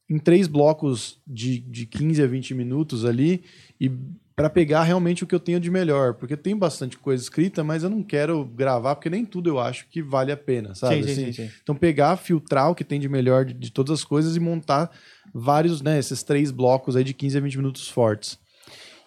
[0.09, 3.43] em três blocos de, de 15 a 20 minutos ali,
[3.79, 3.89] e
[4.35, 7.83] para pegar realmente o que eu tenho de melhor, porque tem bastante coisa escrita, mas
[7.83, 10.95] eu não quero gravar, porque nem tudo eu acho que vale a pena, sabe?
[10.95, 11.51] Sim, sim, Assim, sim, sim.
[11.61, 14.89] então pegar, filtrar o que tem de melhor de, de todas as coisas e montar
[15.33, 18.39] vários, né, esses três blocos aí de 15 a 20 minutos fortes.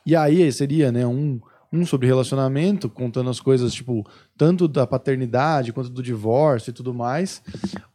[0.06, 1.40] E aí seria, né, um,
[1.74, 4.06] um sobre relacionamento, contando as coisas, tipo,
[4.36, 7.42] tanto da paternidade quanto do divórcio e tudo mais.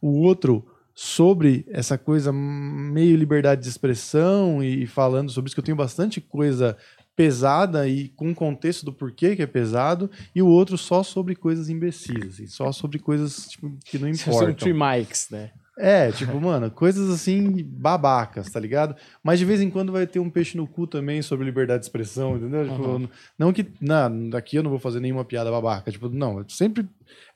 [0.00, 5.64] O outro sobre essa coisa meio liberdade de expressão e falando sobre isso, que eu
[5.64, 6.76] tenho bastante coisa
[7.16, 11.68] pesada e com contexto do porquê que é pesado, e o outro só sobre coisas
[11.68, 14.54] imbecis, assim, só sobre coisas tipo, que não São importam.
[14.54, 15.50] Three Mics, né?
[15.80, 18.94] É, tipo, mano, coisas assim babacas, tá ligado?
[19.22, 21.86] Mas de vez em quando vai ter um peixe no cu também sobre liberdade de
[21.86, 22.68] expressão, entendeu?
[22.68, 23.08] Tipo, Uhum.
[23.38, 26.86] não que, não, daqui eu não vou fazer nenhuma piada babaca, tipo, não, sempre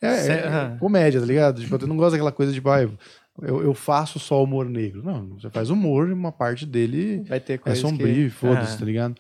[0.03, 1.61] é, é comédia, tá ligado?
[1.63, 5.03] Tipo, eu não gosto daquela coisa de, tipo, ah, eu, eu, faço só humor negro.
[5.03, 8.79] Não, você faz humor, uma parte dele Vai ter é sombrio, e foda-se, Ah.
[8.79, 9.15] tá ligado?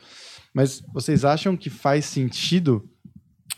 [0.53, 2.89] Mas vocês acham que faz sentido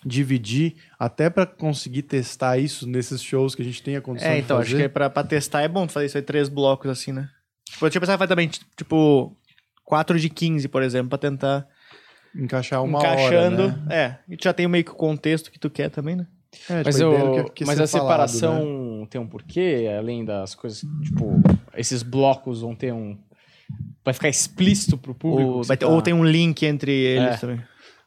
[0.04, 4.34] dividir até pra conseguir testar isso nesses shows que a gente tem a condição É,
[4.36, 4.74] de então, fazer?
[4.76, 7.28] acho que pra, pra testar é bom tu fazer isso aí, três blocos assim, né?
[7.68, 9.36] Tipo, eu tinha pensado em fazer também, tipo,
[9.84, 11.66] 4 de 15, por exemplo, pra tentar
[12.34, 13.62] encaixar uma encaixando.
[13.64, 13.96] hora, né?
[14.28, 16.26] É, e tu já tem meio que o contexto que tu quer também, né?
[16.70, 19.06] É, Mas, tipo, a ideia eu, do que- que mas a falado, separação né?
[19.10, 21.40] tem um porquê, além das coisas, tipo,
[21.76, 23.18] esses blocos vão ter um.
[24.04, 25.50] Vai ficar explícito pro público.
[25.50, 27.36] Ou, ter- tá- ou tem um link entre eles É.
[27.38, 27.60] também.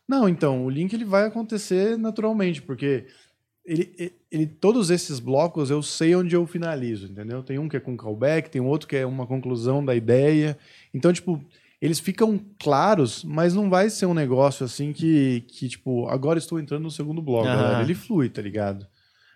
[0.09, 3.05] Não, então, o link ele vai acontecer naturalmente, porque
[3.63, 7.43] ele, ele- ele- todos esses blocos eu sei onde eu finalizo, entendeu?
[7.43, 10.57] Tem um que é com callback, tem outro que é uma conclusão da ideia.
[10.93, 11.39] Então, tipo,
[11.79, 16.59] eles ficam claros, mas não vai ser um negócio assim que, que tipo, agora estou
[16.59, 17.83] entrando no segundo bloco, galera.
[17.83, 18.87] Ele flui, tá ligado?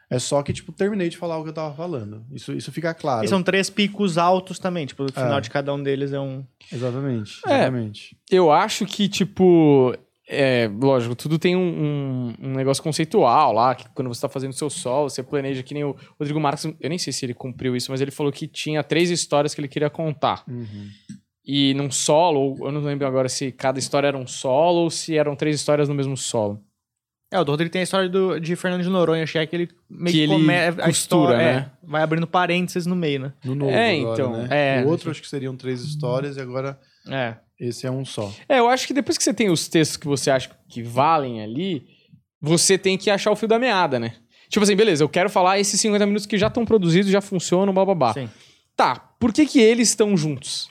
[0.10, 2.24] É só que, tipo, terminei de falar o que eu tava falando.
[2.32, 3.26] Isso, isso fica claro.
[3.26, 5.42] E são três picos altos também, tipo, o final É.
[5.42, 6.44] de cada um deles é um...
[6.72, 7.54] Exatamente, É.
[7.56, 8.18] exatamente.
[8.32, 9.96] Eu acho que, tipo.
[10.34, 14.54] É, lógico, tudo tem um, um- um negócio conceitual lá, que quando você tá fazendo
[14.54, 17.76] seu solo, você planeja que nem o Rodrigo Marques, eu nem sei se ele cumpriu
[17.76, 20.43] isso, mas ele falou que tinha três histórias que ele queria contar.
[20.48, 20.88] Uhum.
[21.46, 25.17] E num solo, eu não lembro agora se cada história era um solo ou se
[25.17, 26.62] eram três histórias no mesmo solo.
[27.32, 29.69] É, o do Rodrigo tem a história do, de Fernando de Noronha, achei que ele
[29.89, 31.72] meio Que que, ele come- a costura, história, né?
[31.84, 33.34] é, vai abrindo parênteses no meio, né?
[33.43, 34.48] No novo É, agora, então, né?
[34.52, 34.84] é.
[34.86, 37.36] O outro acho que seriam três histórias e agora É.
[37.60, 38.32] esse é um só.
[38.50, 41.42] É, eu acho que depois que você tem os textos que você acha que valem
[41.42, 41.86] ali,
[42.42, 44.16] você tem que achar o fio da meada, né?
[44.50, 47.74] Tipo assim, beleza, eu quero falar esses 50 minutos que já estão produzidos, já funcionam,
[47.74, 48.13] bababá.
[48.13, 48.30] Sim.
[48.76, 50.70] Tá, por que que eles estão juntos?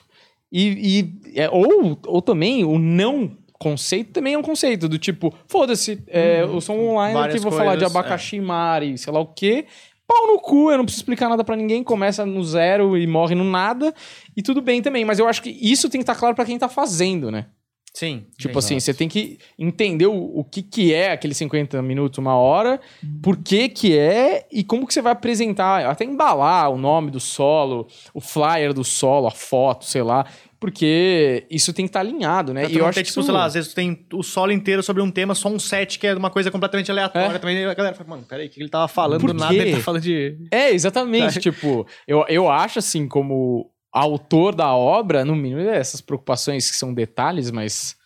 [0.51, 5.33] E, e- é, ou, ou também o não conceito também é um conceito do tipo,
[5.47, 9.21] foda-se, é, eu sou um online que vou falar de coisas, abacaxi mari, sei lá
[9.21, 9.67] o quê.
[10.13, 13.35] Pau no cu, eu não preciso explicar nada pra ninguém, começa no zero e morre
[13.35, 13.95] no nada,
[14.37, 16.59] e tudo bem também, mas eu acho que isso tem que estar claro pra quem
[16.59, 17.47] tá fazendo, né?
[17.95, 18.27] Sim.
[18.39, 18.75] Tipo sim.
[18.75, 22.79] assim, você tem que entender o, o que que é aqueles 50 minutos, uma hora,
[23.23, 27.21] por que que é e como que você vai apresentar, até embalar o nome do
[27.21, 30.27] solo, o flyer do solo, a foto, sei lá,
[30.63, 32.61] porque isso tem que estar alinhado, né?
[32.61, 34.23] Pra tu E eu acho ter, que tipo, sei lá, às vezes tu tem o
[34.23, 37.39] solo inteiro sobre um tema, só um set que é uma coisa completamente aleatória É.
[37.41, 37.65] também.
[37.65, 39.53] A galera fala, mano, peraí, o que ele tava falando Por do nada?
[39.53, 40.39] Ele tá falando de.
[40.53, 41.35] É, exatamente.
[41.35, 41.41] Tá.
[41.51, 46.77] tipo, eu, eu acho assim, como autor da obra, no mínimo, é essas preocupações que
[46.77, 47.97] são detalhes, mas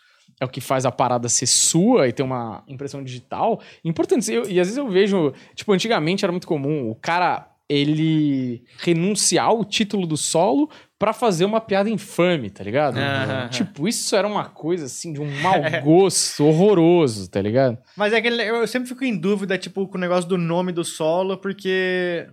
[0.41, 3.61] é o que faz a parada ser sua e ter uma impressão digital.
[3.85, 4.33] Importante.
[4.33, 9.53] Eu, e às vezes eu vejo, tipo, antigamente era muito comum o cara ele renunciar
[9.53, 12.97] o título do solo pra fazer uma piada infame, tá ligado?
[12.99, 13.49] Aham.
[13.49, 17.79] Tipo, isso era uma coisa assim de um mau gosto horroroso, tá ligado?
[17.97, 18.43] Mas é aquele.
[18.43, 22.27] Eu sempre fico em dúvida, tipo, com o negócio do nome do solo, porque.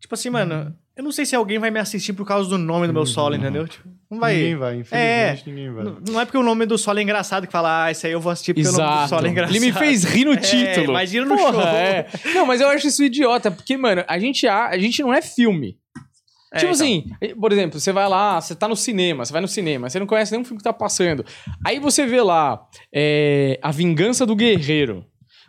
[0.00, 2.86] Tipo assim, mano, eu não sei se alguém vai me assistir por causa do nome
[2.86, 3.66] do meu solo, entendeu?
[3.66, 4.34] Tipo, não vai.
[4.36, 5.84] Ninguém vai, infelizmente ninguém vai.
[6.08, 8.20] Não é porque o nome do solo é engraçado que fala, ah, esse aí eu
[8.20, 9.08] vou assistir porque o nome do Exato.
[9.08, 9.56] solo é engraçado.
[9.56, 10.90] Ele me fez rir no É, título.
[10.90, 11.62] imagina no Porra, show.
[11.62, 12.06] é.
[12.34, 15.22] Não, mas eu acho isso idiota, porque, mano, a gente, a, a gente não é
[15.22, 15.78] filme.
[16.54, 16.86] É, tipo então.
[16.86, 17.04] assim,
[17.40, 20.06] por exemplo, você vai lá, você tá no cinema, você vai no cinema, você não
[20.06, 21.24] conhece nenhum filme que tá passando.
[21.66, 22.62] Aí você vê lá
[22.94, 25.04] é, A Vingança do Guerreiro.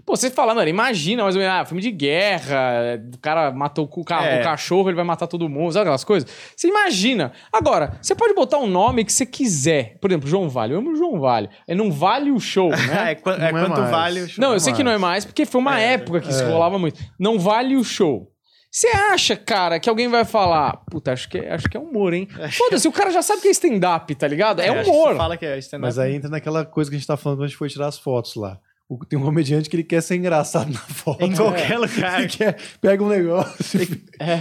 [0.06, 3.90] Pô, você fala, mano, imagina, mais ou menos, ah, filme de guerra, o cara matou
[3.92, 4.40] o, ca- É.
[4.40, 6.30] o cachorro, ele vai matar todo mundo, sabe aquelas coisas?
[6.56, 7.32] Você imagina.
[7.52, 9.98] Agora, você pode botar um nome que você quiser.
[10.00, 10.74] Por exemplo, João Vale.
[10.74, 11.50] Eu amo o João Vale.
[11.68, 12.78] É não vale o show, né?
[12.86, 13.90] é, é Não é quanto mais.
[13.92, 14.42] vale o show.
[14.44, 14.78] Não, eu sei mais.
[14.78, 16.52] que não é mais, porque foi uma É, época que isso é.
[16.52, 17.00] rolava muito.
[17.20, 18.32] Não vale o show.
[18.78, 22.14] Você acha, cara, que alguém vai falar, puta, acho que, é- acho que é humor,
[22.14, 22.28] hein?
[22.58, 24.60] Foda-se, o cara já sabe que é stand-up, tá ligado?
[24.60, 25.16] É, acho que humor.
[25.16, 25.88] fala que é stand-up.
[25.88, 27.88] Mas aí entra naquela coisa que a gente tá falando quando a gente foi tirar
[27.88, 28.60] as fotos lá.
[28.90, 31.24] O- Tem um comediante que ele quer ser engraçado na foto.
[31.24, 32.20] Em qualquer lugar.
[32.20, 33.80] Ele quer, pega um negócio.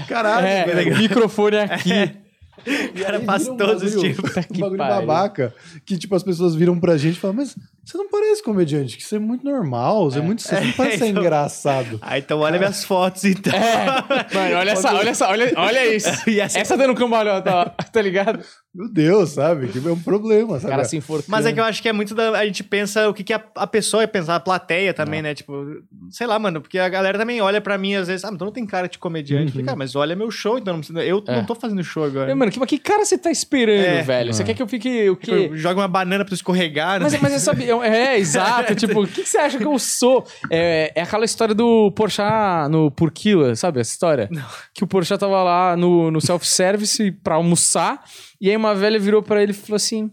[0.08, 0.94] Caralho, É, velho.
[0.96, 2.16] o microfone aqui.
[2.94, 4.30] O cara faz um todos os tipos.
[4.54, 5.54] Um bagulho babaca.
[5.84, 9.02] Que, tipo, as pessoas viram pra gente e falam, mas você não parece comediante, que
[9.02, 10.42] você é muito normal, você é muito.
[10.42, 11.98] Você não parece ser então- engraçado.
[12.00, 13.52] Ah, então olha minhas fotos, então.
[13.52, 13.86] É,
[14.34, 16.08] mano, olha essa, olha essa, olha, olha isso.
[16.40, 18.40] Essa- Essa dando cambalhota, ó, tá ligado?
[18.74, 19.68] Meu Deus, sabe?
[19.68, 20.70] Que é um problema, O sabe?
[20.72, 21.30] cara se enforcando.
[21.30, 22.30] Mas é que eu acho que é muito da.
[22.38, 25.32] A gente pensa o que, que a, a pessoa ia pensar, a plateia também, né?
[25.34, 28.46] Tipo, sei lá, mano, porque a galera também olha pra mim às vezes, ah, então
[28.46, 29.44] não tem cara de comediante.
[29.46, 31.36] Eu falei, cara, mas olha meu show, então não precisa- eu É.
[31.36, 32.30] não tô fazendo show agora.
[32.30, 34.02] É, Mano, que, mas que cara você tá esperando, É.
[34.02, 34.34] velho?
[34.34, 34.46] Você É.
[34.46, 35.42] quer que eu fique o quê?
[35.44, 37.04] Tipo, Joga uma banana pra tu escorregar, né?
[37.04, 37.70] Mas, mas você sabe, é,
[38.14, 40.26] é, exato, tipo, o que, que você acha que eu sou?
[40.50, 44.28] É, é aquela história do Porchat no Porquila, sabe essa história?
[44.74, 48.02] Que o Porchat tava lá no, no self-service pra almoçar,
[48.46, 50.10] e aí uma velha virou pra ele e falou assim...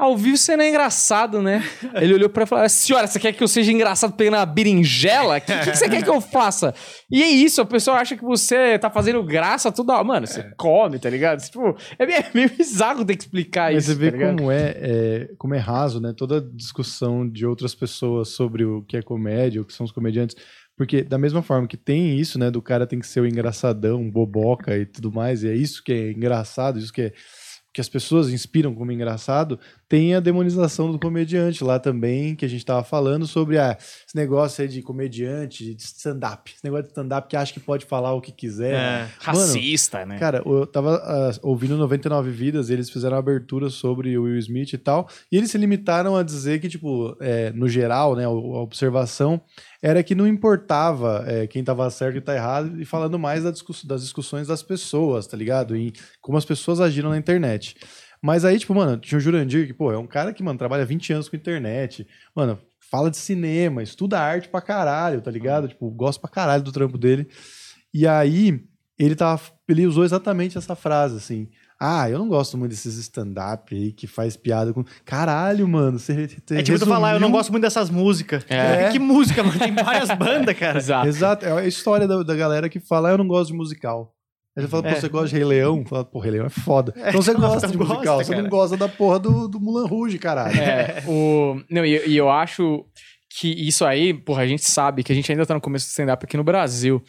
[0.00, 1.62] Ao vivo você não é engraçado, né?
[2.00, 4.46] Ele olhou pra ela e falou: Senhora, você quer que eu seja engraçado pegando uma
[4.46, 5.36] berinjela?
[5.36, 6.74] O que, que, que você quer que eu faça?
[7.10, 10.02] E é isso, a pessoa acha que você tá fazendo graça toda hora.
[10.02, 11.42] Mano, você come, tá ligado?
[11.42, 13.92] Tipo, é meio, é meio bizarro ter que explicar Mas isso.
[13.92, 16.14] você vê tá como é, é- como é raso, né?
[16.16, 20.34] Toda discussão de outras pessoas sobre o que é comédia, o que são os comediantes.
[20.80, 22.50] Porque da mesma forma que tem isso, né?
[22.50, 25.92] Do cara tem que ser o engraçadão, boboca e tudo mais, e é isso que
[25.92, 27.12] é engraçado, isso que é
[27.70, 32.48] que as pessoas inspiram como engraçado, tem a demonização do comediante lá também, que a
[32.48, 36.52] gente tava falando sobre ah, esse negócio aí de comediante, de stand-up.
[36.54, 38.72] Esse negócio de stand-up que acha que pode falar o que quiser.
[38.74, 39.08] É.
[39.18, 40.16] Racista, né?
[40.16, 44.72] Cara, eu tava ah, ouvindo 99 Vidas, eles fizeram uma abertura sobre o Will Smith
[44.72, 48.30] e tal, e eles se limitaram a dizer que, tipo, é, no geral, né, a
[48.30, 49.40] observação
[49.82, 53.50] era que não importava é, quem tava certo e tá errado, e falando mais da
[53.50, 55.76] discuss- das discussões das pessoas, tá ligado?
[55.76, 57.74] E como as pessoas agiram na internet.
[58.22, 60.84] Mas aí, tipo, mano, tinha o Jurandir, que, pô, é um cara que, mano, trabalha
[60.84, 62.58] 20 anos com internet, mano,
[62.90, 65.68] fala de cinema, estuda arte pra caralho, tá ligado?
[65.68, 67.28] Tipo, gosta pra caralho do trampo dele.
[67.94, 68.62] E aí,
[68.98, 69.40] ele tava.
[69.66, 71.48] Ele usou exatamente essa frase, assim.
[71.82, 74.84] Ah, eu não gosto muito desses stand-up aí que faz piada com.
[75.06, 75.98] Caralho, mano.
[75.98, 78.44] Você, você É tipo tu falar, eu não gosto muito dessas músicas.
[78.50, 78.90] É.
[78.90, 79.58] Que música, mano?
[79.58, 80.76] Tem várias bandas, cara.
[80.78, 81.08] Exato.
[81.08, 84.14] Exato, é a história da, da galera que fala, ah, eu não gosto de musical.
[84.56, 84.94] Você fala, pô, É.
[85.00, 85.84] você gosta de Rei Leão?
[85.86, 86.92] Fala, pô, Rei Leão é foda.
[86.96, 88.42] Então você gosta de gosta, musical, você cara.
[88.42, 90.58] não gosta da porra do, do Mulan Rouge, caralho.
[90.60, 91.60] É, o...
[91.70, 92.84] Não, e, e eu acho
[93.38, 95.90] que isso aí, porra, a gente sabe que a gente ainda tá no começo do
[95.90, 97.00] stand-up aqui no Brasil.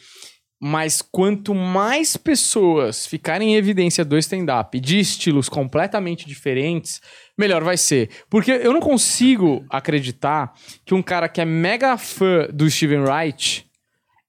[0.64, 7.00] Mas quanto mais pessoas ficarem em evidência do stand-up de estilos completamente diferentes,
[7.36, 8.08] melhor vai ser.
[8.30, 10.52] Porque eu não consigo acreditar
[10.86, 13.66] que um cara que é mega fã do Steven Wright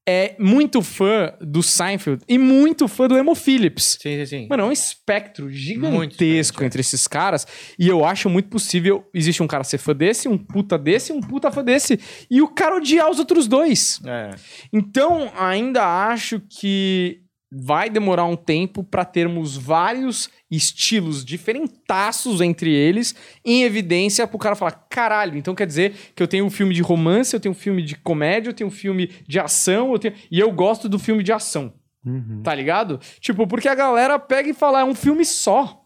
[0.07, 3.97] é muito fã do Seinfeld e muito fã do Emo Phillips.
[4.01, 4.47] Sim, sim, sim.
[4.49, 6.65] Mano, é um espectro gigantesco diferente, é.
[6.65, 7.47] entre esses caras.
[7.79, 11.21] E eu acho muito possível existe um cara ser fã desse, um puta desse, um
[11.21, 11.99] puta fã desse.
[12.29, 14.01] E o cara odiar os outros dois.
[14.05, 14.31] É.
[14.71, 17.22] Então, ainda acho que
[17.55, 24.55] vai demorar um tempo para termos vários estilos diferentaços entre eles em evidência pro cara
[24.55, 27.57] falar, caralho, então quer dizer que eu tenho um filme de romance, eu tenho um
[27.57, 30.13] filme de comédia, eu tenho um filme de ação, eu tenho...
[30.31, 31.73] e eu gosto do filme de ação,
[32.05, 32.41] Uhum.
[32.43, 32.99] tá ligado?
[33.19, 35.79] Tipo, porque a galera pega e fala, é um filme só.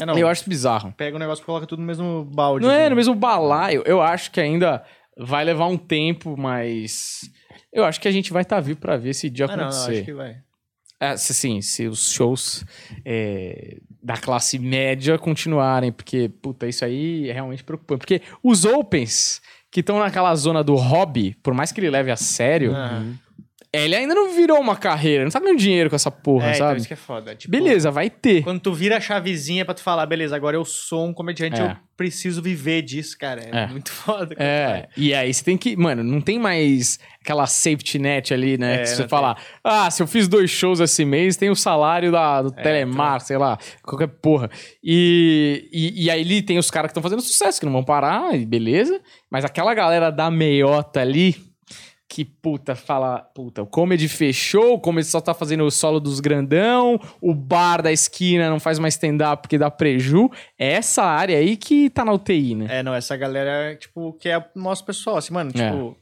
[0.00, 0.18] É, não.
[0.18, 0.92] Eu acho bizarro.
[0.96, 2.66] Pega o negócio e coloca tudo no mesmo balde.
[2.66, 2.90] Não é assim.
[2.90, 3.84] no mesmo balaio.
[3.86, 4.82] Eu acho que ainda
[5.16, 7.20] vai levar um tempo, mas
[7.72, 9.62] eu acho que a gente vai estar vivo pra ver esse dia Ah, não, não,
[9.66, 9.92] acontecer.
[9.92, 10.36] acho que vai.
[11.12, 11.16] É,
[11.62, 12.64] se, os shows
[13.04, 17.98] é, da classe média continuarem, porque, puta, isso aí é realmente preocupante.
[17.98, 19.40] Porque os Opens,
[19.70, 23.02] que estão naquela zona do hobby, por mais que ele leve a sério, Ah.
[23.74, 26.66] Ele ainda não virou uma carreira, não tá ganhando dinheiro com essa porra, é, então
[26.68, 26.78] sabe?
[26.78, 27.34] isso que é foda.
[27.34, 28.42] Tipo, Beleza, vai ter.
[28.42, 31.64] Quando tu vira a chavezinha pra tu falar, beleza, agora eu sou um comediante, É.
[31.72, 33.40] eu preciso viver disso, cara.
[33.52, 33.66] É, É.
[33.68, 34.34] muito foda.
[34.38, 35.76] É, e aí você tem que.
[35.76, 38.74] Mano, não tem mais aquela safety net ali, né?
[38.74, 41.56] É, que você não fala, ah, se eu fiz dois shows esse mês, tem o
[41.56, 44.50] salário da, do É, Telemar, sei lá, qualquer porra.
[44.82, 47.84] E, e, e aí ali tem os caras que estão fazendo sucesso, que não vão
[47.84, 49.00] parar, e beleza.
[49.30, 51.36] Mas aquela galera da meiota ali.
[52.14, 56.20] Que puta, fala, puta, o comedy fechou, o comedy só tá fazendo o solo dos
[56.20, 60.30] grandão, o bar da esquina não faz mais stand-up porque dá preju.
[60.56, 62.66] É essa área aí que tá na UTI, né?
[62.70, 65.70] É, não, essa galera, tipo, que é o nosso pessoal, assim, mano, É.
[65.70, 65.96] tipo...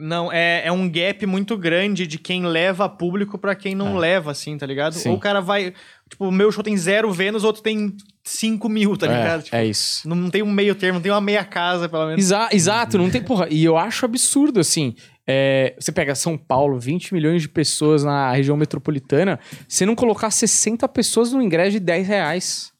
[0.00, 3.98] Não, é, é um gap muito grande de quem leva público pra quem não É.
[3.98, 4.92] leva, assim, tá ligado?
[4.92, 5.08] Sim.
[5.08, 5.74] Ou o cara vai...
[6.08, 9.40] Tipo, o meu show tem zero Vênus, outro tem 5 mil, tá ligado?
[9.40, 10.08] é, Tipo, é isso.
[10.08, 12.22] Não tem um meio termo, não tem uma meia casa, pelo menos.
[12.24, 13.48] Exa- exato, não tem porra.
[13.50, 14.94] E eu acho absurdo, assim.
[15.28, 19.38] É, você pega São Paulo, 20 milhões de pessoas na região metropolitana,
[19.68, 22.72] você não colocar 60 pessoas no ingresso de 10 reais.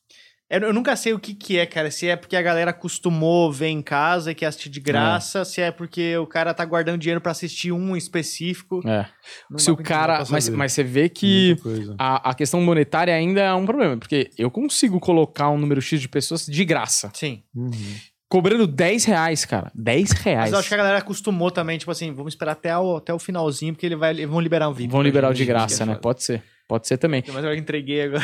[0.51, 1.91] Eu, eu nunca sei o que que é, cara.
[1.91, 5.61] Se é porque a galera acostumou ver em casa e quer assistir de graça, se
[5.61, 8.81] é porque o cara tá guardando dinheiro pra assistir um específico.
[8.89, 9.07] É.
[9.59, 10.25] Se o cara.
[10.31, 11.55] Mas, mas você vê que
[11.99, 16.01] a, a questão monetária ainda é um problema, porque eu consigo colocar um número X
[16.01, 17.11] de pessoas de graça.
[17.15, 17.43] Sim.
[17.55, 17.71] Uhum.
[18.29, 19.71] Cobrando 10 reais, cara.
[19.75, 20.41] 10 reais.
[20.41, 23.13] Mas eu acho que a galera acostumou também, tipo assim, vamos esperar até o, até
[23.15, 24.91] o finalzinho, porque ele vai, eles vão liberar o VIP.
[24.93, 25.93] Vão liberar o gente, de graça, é né?
[25.93, 26.03] foda.
[26.03, 26.43] Pode ser.
[26.69, 27.25] Pode ser também.
[27.33, 28.23] Mas eu entreguei agora.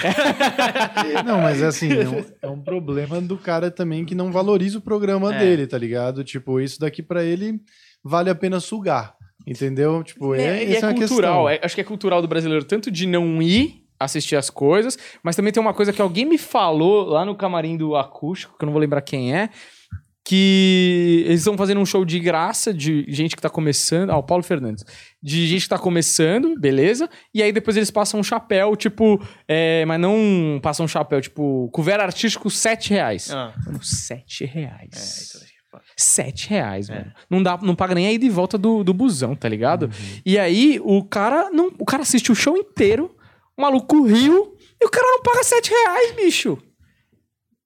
[1.25, 4.77] Não, mas é assim, é um, é um problema do cara também que não valoriza
[4.77, 5.39] o programa É.
[5.39, 6.23] dele, tá ligado?
[6.23, 7.59] Tipo, isso daqui pra ele
[8.05, 9.15] vale a pena sugar.
[9.47, 10.03] Entendeu?
[10.05, 11.47] Tipo, é, É, é uma cultural.
[11.47, 11.49] questão.
[11.49, 15.37] é- acho que é cultural do brasileiro, tanto de não ir assistir as coisas, mas
[15.37, 18.67] também tem uma coisa que alguém me falou lá no camarim do acústico, que eu
[18.67, 19.49] não vou lembrar quem é,
[20.25, 24.09] que eles estão fazendo um show de graça de gente que tá começando.
[24.11, 24.83] Ah, o Paulo Fernandes.
[25.23, 27.09] De gente que tá começando, beleza?
[27.33, 29.23] E aí depois eles passam um chapéu, tipo.
[29.47, 33.31] é, mas não passam um chapéu, tipo, couvert artístico, 7 reais.
[33.31, 34.91] Ah, Mano, 7 reais.
[34.95, 35.85] é, então, é foda.
[35.97, 36.95] 7 reais, É.
[36.95, 37.13] mano.
[37.29, 39.91] Não, dá, não paga nem a ida e volta do, do busão, tá ligado?
[40.25, 41.71] E aí, o cara não.
[41.79, 43.15] O cara assiste o show inteiro,
[43.57, 46.57] o maluco riu, e o cara não paga 7 reais, bicho.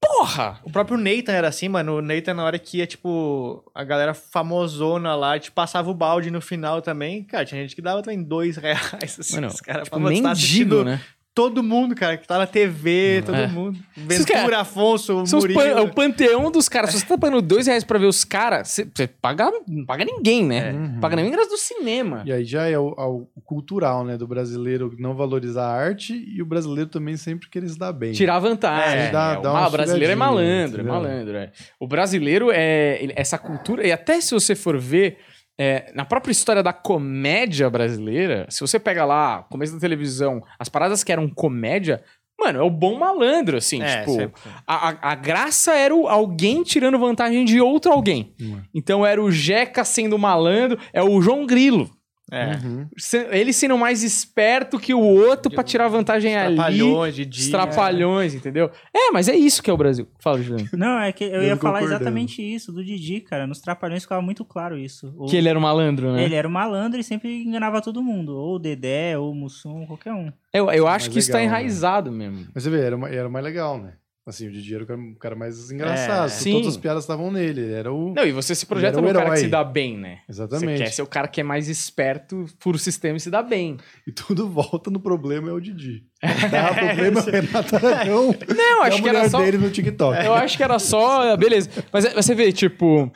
[0.09, 0.59] Porra!
[0.65, 1.99] O próprio Nathan era assim, mano.
[1.99, 6.31] O Nathan, na hora que ia, tipo, a galera famosona lá, te passava o balde
[6.31, 7.23] no final também.
[7.25, 9.19] Cara, tinha gente que dava também dois reais.
[9.21, 11.01] Assim, Mano, os caras tipo, falavam, "Você tá mendigo, né?
[11.39, 13.47] Todo mundo, cara, que tá na TV, todo É.
[13.47, 13.79] mundo.
[13.95, 15.55] Vocês Ventura, querem- Afonso, Murilo.
[15.55, 16.91] pan- é o panteão dos caras.
[16.91, 20.05] Se você tá pagando 2 reais pra ver os caras, você, você paga, não paga
[20.05, 20.73] ninguém, né?
[20.73, 21.01] Uhum.
[21.01, 22.23] Paga nem ingresso do cinema.
[22.27, 22.89] E aí já é o,
[23.37, 24.17] o cultural, né?
[24.19, 28.11] Do brasileiro não valorizar a arte e o brasileiro também sempre querer se dar bem.
[28.13, 28.99] Tirar vantagem.
[28.99, 30.45] É, dá- É, dá o uma ma- brasileiro é malandro,
[30.81, 30.93] é entendeu?
[30.93, 31.37] malandro.
[31.37, 31.53] é.
[31.79, 35.19] O brasileiro é essa cultura, e até se você for ver
[35.59, 40.69] é, na própria história da comédia brasileira, se você pega lá, começo da televisão, as
[40.69, 42.03] paradas que eram comédia,
[42.39, 44.33] mano, é o bom malandro, assim, É, tipo.
[44.67, 48.33] a- a graça era o, alguém tirando vantagem de outro alguém.
[48.41, 48.61] Hum.
[48.73, 51.91] Então era o Jeca sendo malandro, é o João Grilo.
[52.31, 52.57] É.
[52.65, 52.87] Uhum.
[53.31, 56.57] Ele sendo mais esperto que o outro pra tirar vantagem ali.
[56.57, 57.45] Trapalhões de dia.
[57.45, 58.71] Os trapalhões, entendeu?
[58.95, 60.07] É, mas é isso que é o Brasil.
[60.19, 60.69] Fala, Juliano.
[60.75, 63.47] Não, é que eu Eu ia falar exatamente isso, do Didi, cara.
[63.47, 65.15] Nos Trapalhões ficava muito claro isso.
[65.17, 66.25] O- Que ele era um malandro, né?
[66.25, 68.37] ele era um malandro e sempre enganava todo mundo.
[68.37, 70.31] Ou o Dedé, ou o Mussum, qualquer um.
[70.53, 71.59] Eu, eu acho Mais que isso tá legal, né?
[71.61, 72.47] enraizado mesmo.
[72.55, 73.93] Mas você vê, era, mais legal, né?
[74.29, 76.27] Assim, o Didi era o cara, o cara mais engraçado.
[76.27, 76.53] É, sim.
[76.53, 77.63] Todas as piadas estavam nele.
[77.63, 78.13] Ele era o.
[78.13, 80.19] Não, e você se projeta no o cara que se dá bem, né?
[80.29, 80.77] Exatamente.
[80.77, 83.43] Você quer ser o cara que é mais esperto, fura o sistema e se dá
[83.43, 83.79] bem.
[84.07, 86.05] E tudo volta no problema é o Didi.
[86.51, 88.35] Dá problema é o Renato Aragão.
[88.49, 89.39] Não, e acho que era só...
[89.41, 90.25] dele no TikTok.
[90.27, 91.37] Eu acho que era só...
[91.37, 91.71] Beleza.
[91.93, 93.11] Mas é- você vê, tipo...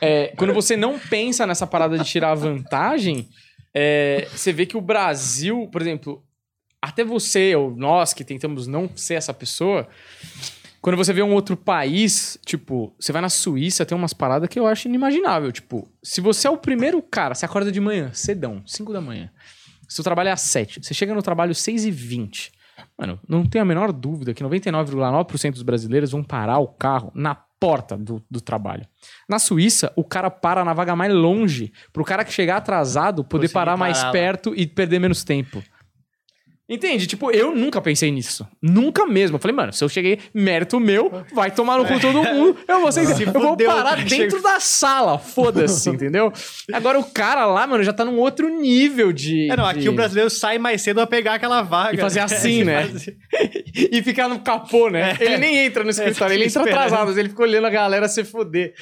[0.00, 3.28] é, quando você não pensa nessa parada de tirar vantagem...
[3.74, 6.22] é, você vê que o Brasil, por exemplo,
[6.80, 9.88] até você ou nós que tentamos não ser essa pessoa,
[10.80, 14.58] quando você vê um outro país, tipo, você vai na Suíça, tem umas paradas que
[14.58, 15.50] eu acho inimaginável.
[15.50, 19.30] Tipo, se você é o primeiro cara, você acorda de manhã, cedão, 5 da manhã.
[19.88, 22.52] Seu trabalho é às 7, você chega no trabalho 6 e 20.
[22.96, 27.34] Mano, não tenho a menor dúvida que 99,9% dos brasileiros vão parar o carro na
[27.34, 28.86] porta do, do trabalho.
[29.28, 33.46] Na Suíça, o cara para na vaga mais longe, pro cara que chegar atrasado poder
[33.46, 35.62] Conseguir parar mais parar perto e perder menos tempo.
[36.70, 37.06] Entende?
[37.06, 38.46] Tipo, eu nunca pensei nisso.
[38.60, 39.36] Nunca mesmo.
[39.36, 42.58] Eu falei, mano, se eu cheguei, mérito meu, vai tomar no cu todo mundo.
[42.68, 45.18] Eu vou, ser, Se eu vou parar dentro da sala.
[45.18, 46.30] Foda-se, entendeu?
[46.70, 49.50] Agora o cara lá, mano, já tá num outro nível de.
[49.50, 51.94] É, não, aqui de- o brasileiro sai mais cedo pra pegar aquela vaga.
[51.94, 52.86] E fazer assim, né?
[53.90, 55.16] e ficar no capô, né?
[55.20, 56.64] Ele nem entra no escritório, ele entra É.
[56.64, 56.84] esperando.
[56.84, 58.74] atrasado, mas ele fica olhando a galera se foder.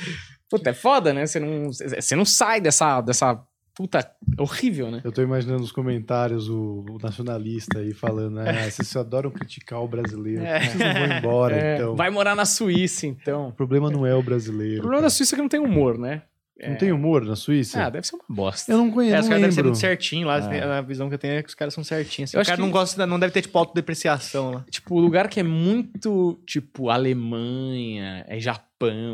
[0.51, 1.25] Puta, é foda, né?
[1.27, 3.39] Você não, você não sai dessa, dessa.
[3.77, 5.03] Puta, é horrível, né?
[5.05, 9.83] Eu tô imaginando nos comentários o, o nacionalista aí falando, ah, vocês só adoram criticar
[9.83, 10.43] o brasileiro.
[10.43, 10.61] É.
[10.61, 11.95] Vocês não vão embora, É, então.
[11.95, 13.49] Vai morar na Suíça, então.
[13.49, 14.81] O problema não é o O brasileiro.
[14.81, 16.23] problema da Suíça é que não tem humor, né?
[16.67, 17.85] Não tem humor na Suíça?
[17.85, 18.73] Ah, deve ser uma bosta.
[18.73, 20.37] eu não conheço, É, os caras devem ser muito certinho lá.
[20.79, 22.33] A visão que eu tenho é que os caras são certinhos.
[22.33, 24.65] Eu o cara que- não gosta, não deve ter, tipo, autodepreciação lá.
[24.71, 28.65] Tipo, lugar que é muito, tipo, Alemanha, é Japão.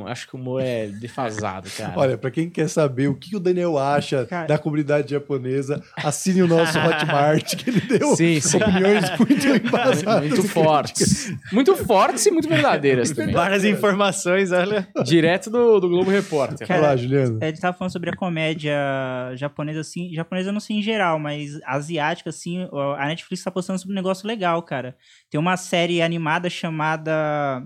[0.09, 1.93] Acho que o humor é defasado, cara.
[1.97, 4.49] Olha, pra quem quer saber o que o Daniel acha Cara.
[4.49, 8.57] da comunidade japonesa, assine o nosso Hotmart, que ele deu Sim, sim.
[8.57, 10.29] opiniões muito embasadas.
[10.29, 11.33] muito fortes.
[11.53, 13.33] Muito fortes e muito verdadeiras também.
[13.33, 14.89] Várias informações, olha.
[15.05, 16.67] Direto do, do Globo Repórter.
[16.67, 17.39] Vai lá, Juliano.
[17.41, 18.75] É, Ele tava falando sobre a comédia
[19.37, 20.13] japonesa, assim.
[20.13, 22.69] Japonesa eu não sei em geral, mas asiática, assim.
[22.99, 24.97] A Netflix tá postando sobre um negócio legal, cara.
[25.31, 27.63] Tem uma série animada chamada.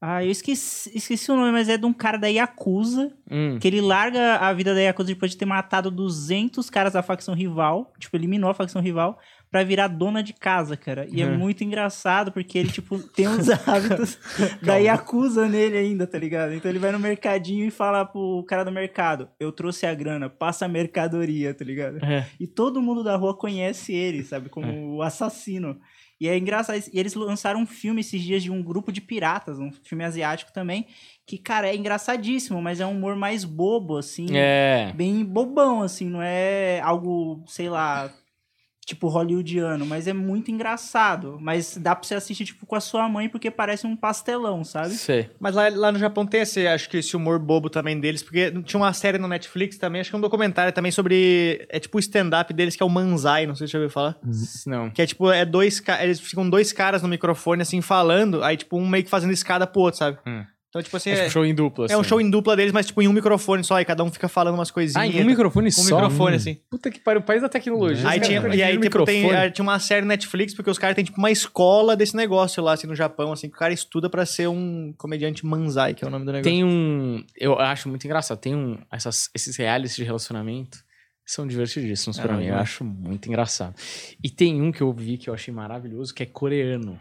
[0.00, 3.12] Ah, eu esqueci, esqueci o nome, mas é de um cara da Yakuza.
[3.30, 3.58] Hum.
[3.60, 7.34] Que ele larga a vida da Yakuza depois de ter matado 200 caras da facção
[7.34, 7.92] rival.
[7.98, 9.18] Tipo, eliminou a facção rival.
[9.50, 11.06] Pra virar dona de casa, cara.
[11.10, 11.38] E é Uhum.
[11.38, 14.18] muito engraçado, porque ele, tipo, tem os hábitos
[14.62, 16.52] da Yakuza nele ainda, tá ligado?
[16.52, 20.28] Então ele vai no mercadinho e fala pro cara do mercado: Eu trouxe a grana,
[20.28, 21.96] passa a mercadoria, tá ligado?
[22.04, 22.26] É.
[22.38, 24.48] E todo mundo da rua conhece ele, sabe?
[24.50, 25.78] Como o assassino.
[26.20, 26.82] E é engraçado.
[26.92, 30.52] E eles lançaram um filme esses dias de um grupo de piratas, um filme asiático
[30.52, 30.86] também.
[31.26, 34.26] Que, cara, é engraçadíssimo, mas é um humor mais bobo, assim.
[34.32, 34.92] É.
[34.94, 36.08] Bem bobão, assim.
[36.08, 38.12] Não é algo, sei lá,
[38.88, 39.84] tipo hollywoodiano.
[39.84, 41.38] Mas é muito engraçado.
[41.40, 44.90] Mas dá pra você assistir, tipo, com a sua mãe, porque parece um pastelão, sabe?
[44.90, 45.28] Sei.
[45.38, 48.50] Mas lá, lá no Japão tem esse, acho que esse humor bobo também deles, porque
[48.62, 51.66] tinha uma série no Netflix também, acho que é um documentário também sobre.
[51.68, 53.92] É tipo o stand-up deles, que é o Manzai, não sei se você já ouviu
[53.92, 54.16] falar.
[54.66, 54.90] Não.
[54.90, 58.78] Que é tipo, é dois eles ficam dois caras no microfone, assim, falando, aí, tipo,
[58.78, 60.18] um meio que fazendo escada pro outro, sabe?
[60.26, 60.44] Hum.
[60.70, 62.08] Então, tipo assim, É é, tipo show em dupla, é um assim.
[62.10, 64.54] show em dupla deles, mas, tipo, em um microfone só, e cada um fica falando
[64.54, 64.96] umas coisinhas.
[65.02, 65.94] Ah, em um microfone Um só?
[65.96, 66.36] microfone, Hum.
[66.36, 66.58] assim.
[66.70, 68.06] Puta que pariu, o país da tecnologia.
[68.06, 69.46] Aí tinha, e aí, tipo, tem, microfone.
[69.46, 72.74] eh, tinha uma série Netflix, porque os caras têm, tipo, uma escola desse negócio lá,
[72.74, 76.06] assim, no Japão, assim, que o cara estuda pra ser um comediante manzai, que é
[76.06, 76.50] o nome do negócio.
[76.52, 77.24] Tem um.
[77.34, 78.38] Eu acho muito engraçado.
[78.38, 78.76] Tem um.
[78.92, 80.78] Essas, esses realities de relacionamento
[81.24, 82.44] são divertidíssimos pra Ah, mim.
[82.44, 83.74] Eu eu acho muito engraçado.
[84.22, 87.00] E tem um que eu vi que eu achei maravilhoso, que é coreano.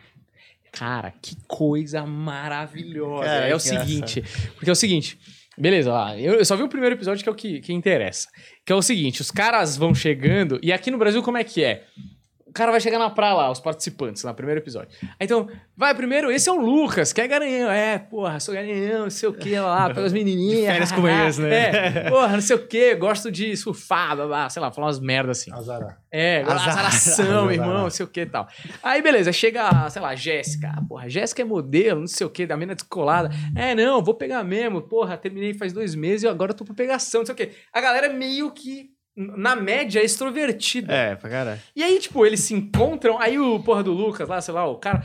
[0.72, 3.26] Cara, que coisa maravilhosa.
[3.26, 4.24] Cara, é o seguinte.
[4.56, 5.18] Porque é o seguinte.
[5.58, 8.28] Beleza, eu só vi o primeiro episódio que é o que, que interessa.
[8.64, 10.60] Que é o seguinte: os caras vão chegando.
[10.62, 11.84] E aqui no Brasil, como é que é?
[12.58, 14.90] O cara vai chegar na praia lá, os participantes, no primeiro episódio.
[15.04, 17.70] Aí, Então, vai primeiro, esse é o Lucas, que é garanhão.
[17.70, 20.62] É, porra, sou garanhão, não sei o que, lá, pelas menininhas.
[20.62, 21.68] De férias com eles, né?
[22.08, 25.00] É, porra, não sei o que, gosto de surfar, blá, blá, sei lá, falar umas
[25.00, 25.54] merdas assim.
[25.54, 25.98] Azará.
[26.12, 26.70] É, Azar.
[26.70, 27.54] azaração, Azar.
[27.54, 28.48] irmão, não sei o que e tal.
[28.82, 30.74] Aí, beleza, chega, sei lá, Jéssica.
[30.76, 33.30] Ah, Porra, Jéssica é modelo, não sei o que, da mina descolada.
[33.56, 34.82] É, não, vou pegar mesmo.
[34.82, 37.52] Porra, terminei faz dois meses e agora eu tô pra pegação, não sei o que.
[37.72, 40.94] A galera meio que, na média, é extrovertida.
[40.94, 41.60] É, pra caralho.
[41.76, 44.76] E aí, tipo, eles se encontram, aí o porra do Lucas lá, sei lá, o
[44.78, 45.04] cara.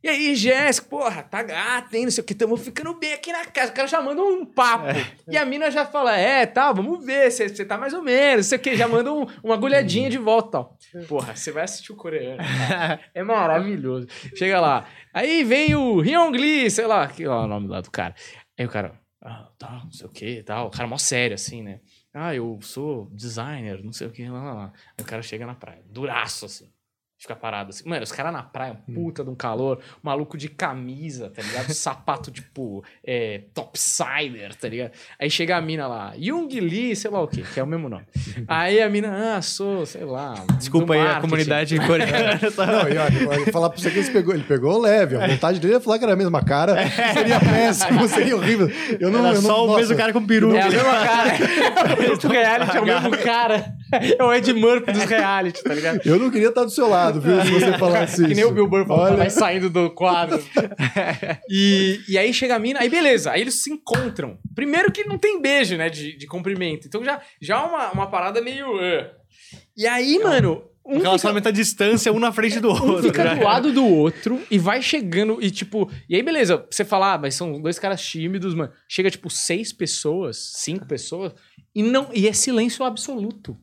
[0.00, 2.04] E aí, Jéssica, porra, tá gata, hein?
[2.04, 3.72] Não sei o que, tamo ficando bem aqui na casa.
[3.72, 4.84] O cara já manda um papo.
[5.28, 8.48] E a mina já fala, é, tá, vamos ver, você tá mais ou menos, não
[8.50, 10.78] sei o que, já manda um- uma agulhadinha de volta, tal.
[11.08, 12.36] Porra, você vai assistir o coreano,
[12.68, 13.00] cara.
[13.12, 14.06] É maravilhoso.
[14.36, 14.86] Chega lá.
[15.12, 18.14] Aí vem o Hyung Lee, sei lá, que ó, o nome lá do cara.
[18.56, 20.68] Aí o cara, ah, tá, não sei o que, tal.
[20.68, 21.80] O cara mó sério, assim, né?
[22.20, 24.72] Ah, eu sou designer, não sei o que, lá, lá, lá.
[25.00, 26.72] O cara chega na praia, duraço, assim.
[27.18, 27.88] Fica parado assim.
[27.88, 31.74] Mano, os caras na praia, puta de um calor, maluco de camisa, tá ligado?
[31.74, 34.92] Sapato tipo é, topsider, tá ligado?
[35.20, 37.88] Aí chega a mina lá, Jung Lee, sei lá o que, que é o mesmo
[37.88, 38.04] nome.
[38.46, 40.34] Aí a mina, ah, sou, sei lá.
[40.58, 41.28] Desculpa aí a marketing.
[41.28, 42.38] comunidade coreana.
[42.56, 45.16] Não, e olha, falar pra você que ele pegou, ele pegou leve.
[45.16, 46.76] A vontade dele é falar que era a mesma cara.
[47.14, 48.70] Seria péssimo, seria horrível.
[49.00, 50.54] Eu não, Era eu não só o nossa, mesmo cara com peru.
[50.54, 51.30] É a mesma cara.
[52.24, 53.77] o reality é o mesmo cara.
[53.92, 56.00] É o Ed Murphy dos reality, tá ligado?
[56.04, 57.40] Eu não queria estar do seu lado, viu?
[57.42, 58.28] Se você falasse isso.
[58.28, 59.16] Que nem o Bill Burr falou, Olha.
[59.16, 60.42] vai saindo do quadro.
[61.48, 64.38] e, e aí chega a mina, aí beleza, aí eles se encontram.
[64.54, 66.86] Primeiro que não tem beijo, né, de, de cumprimento.
[66.86, 68.76] Então já, já é uma, uma parada meio...
[68.76, 69.06] uh.
[69.76, 70.64] E aí, mano...
[70.84, 73.02] Um Um fica, relacionamento à distância, um na frente do um outro.
[73.02, 73.34] fica né?
[73.34, 75.90] do lado do outro e vai chegando e tipo...
[76.08, 78.72] E aí, beleza, você fala, ah, mas são dois caras tímidos, mano.
[78.88, 81.34] Chega, tipo, seis pessoas, cinco pessoas
[81.74, 83.56] e, não, e é silêncio absoluto.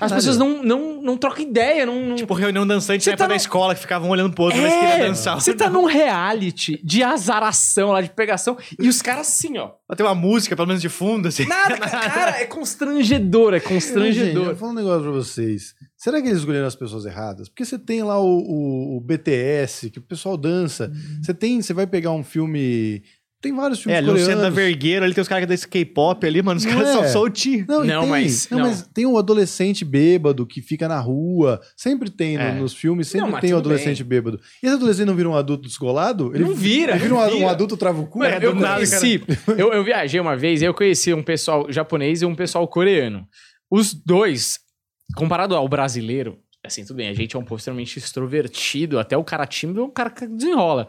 [0.00, 2.00] As pessoas não, não, não trocam ideia, não...
[2.10, 2.16] não...
[2.16, 4.60] Tipo, reunião dançante na época tá da no- escola, que ficavam um olhando pro outro,
[4.60, 5.34] mas É, queria dançar.
[5.40, 9.72] Você tá num reality de azaração lá, de pegação, e os caras assim, ó.
[9.96, 11.44] Tem uma música, pelo menos de fundo, assim.
[11.46, 14.42] Nada, cara, é constrangedor, é Gente, constrangedor.
[14.42, 15.74] eu vou falar um negócio pra vocês.
[15.96, 17.48] Será que eles escolheram as pessoas erradas?
[17.48, 20.90] Porque você tem lá o, o- o BTS, que o pessoal dança.
[21.22, 23.02] Você tem, você vai pegar um filme.
[23.42, 24.54] Tem vários É, filmes ali no centro da coreanos.
[24.54, 26.58] Vergueira, ali tem os caras desse K-pop ali, mano.
[26.58, 26.92] Os Não caras é?
[26.92, 27.66] são soltinhos.
[27.66, 28.66] Não, e Não, tem, mas- não, não.
[28.66, 31.58] mas tem o adolescente bêbado que fica na rua.
[31.74, 32.52] Sempre tem no- É.
[32.52, 34.38] nos filmes, sempre Não, tem o tudo adolescente bêbado.
[34.62, 36.32] E esse adolescente não vira um adulto descolado?
[36.34, 37.50] Ele Não vira, Ele vira um, não adu- um vira.
[37.50, 38.18] adulto travucu?
[38.18, 39.22] Mano, É, eu conheci.
[39.56, 43.26] Eu, eu viajei uma vez e eu conheci um pessoal japonês e um pessoal coreano.
[43.70, 44.58] Os dois,
[45.16, 49.24] comparado ao brasileiro, assim, tudo bem, a gente é um povo extremamente extrovertido, até o
[49.24, 50.88] cara tímido é um cara que desenrola.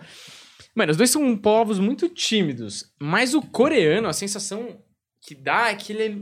[0.75, 4.79] Mano, os dois são povos muito tímidos, mas o coreano, a sensação
[5.21, 6.17] que dá é que ele é,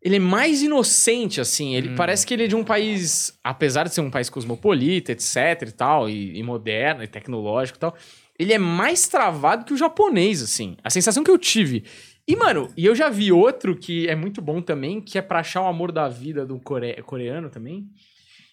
[0.00, 1.74] ele é mais inocente, assim.
[1.74, 1.94] Ele Hum.
[1.96, 5.34] parece que ele é de um país, apesar de ser um país cosmopolita, etc
[5.66, 7.96] e tal, e, e moderno e tecnológico e tal,
[8.38, 10.76] ele é mais travado que o japonês, assim.
[10.84, 11.84] A sensação que eu tive.
[12.28, 15.40] E, mano, e eu já vi outro que é muito bom também, que é pra
[15.40, 17.88] achar o amor da vida do core- coreano também.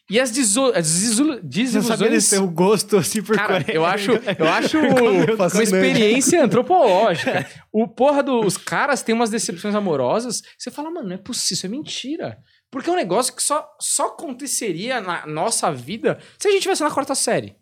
[0.09, 2.25] E as, deso- as desil- Você desilusões...
[2.25, 3.75] seu gosto, assim, por Cara, Coreia?
[3.75, 4.77] eu acho, eu acho
[5.55, 7.47] uma experiência antropológica.
[7.73, 10.41] O porra dos caras tem umas decepções amorosas.
[10.57, 12.37] Você fala, mano, não é possível, isso é mentira.
[12.71, 16.83] Porque é um negócio que só, só aconteceria na nossa vida se a gente tivesse
[16.83, 17.55] na quarta série.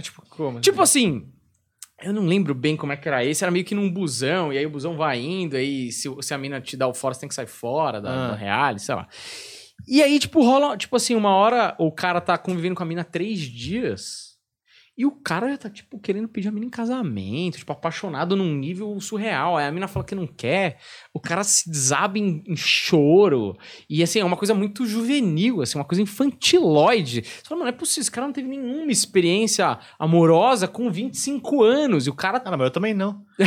[0.00, 0.60] Tipo, como?
[0.60, 1.26] Tipo assim,
[2.02, 4.58] eu não lembro bem como é que era esse, era meio que num busão, e
[4.58, 7.20] aí o busão vai indo, aí se, se a mina te dá o fora, você
[7.20, 8.28] tem que sair fora da, Ah.
[8.32, 9.08] da reality, sei lá.
[9.86, 13.04] E aí, tipo, rola, tipo assim, uma hora o cara tá convivendo com a mina
[13.04, 14.25] três dias.
[14.98, 18.54] E o cara já tá, tipo, querendo pedir a mina em casamento, tipo, apaixonado num
[18.54, 19.56] nível surreal.
[19.56, 20.78] Aí a mina fala que não quer,
[21.12, 23.56] o cara se desaba em, em choro.
[23.90, 27.22] E, assim, é uma coisa muito juvenil, assim, uma coisa infantiloide.
[27.22, 31.62] Você fala, mano, não é possível, esse cara não teve nenhuma experiência amorosa com 25
[31.62, 32.06] anos.
[32.06, 32.40] E o cara...
[32.44, 33.20] Ah, não, mas eu também não.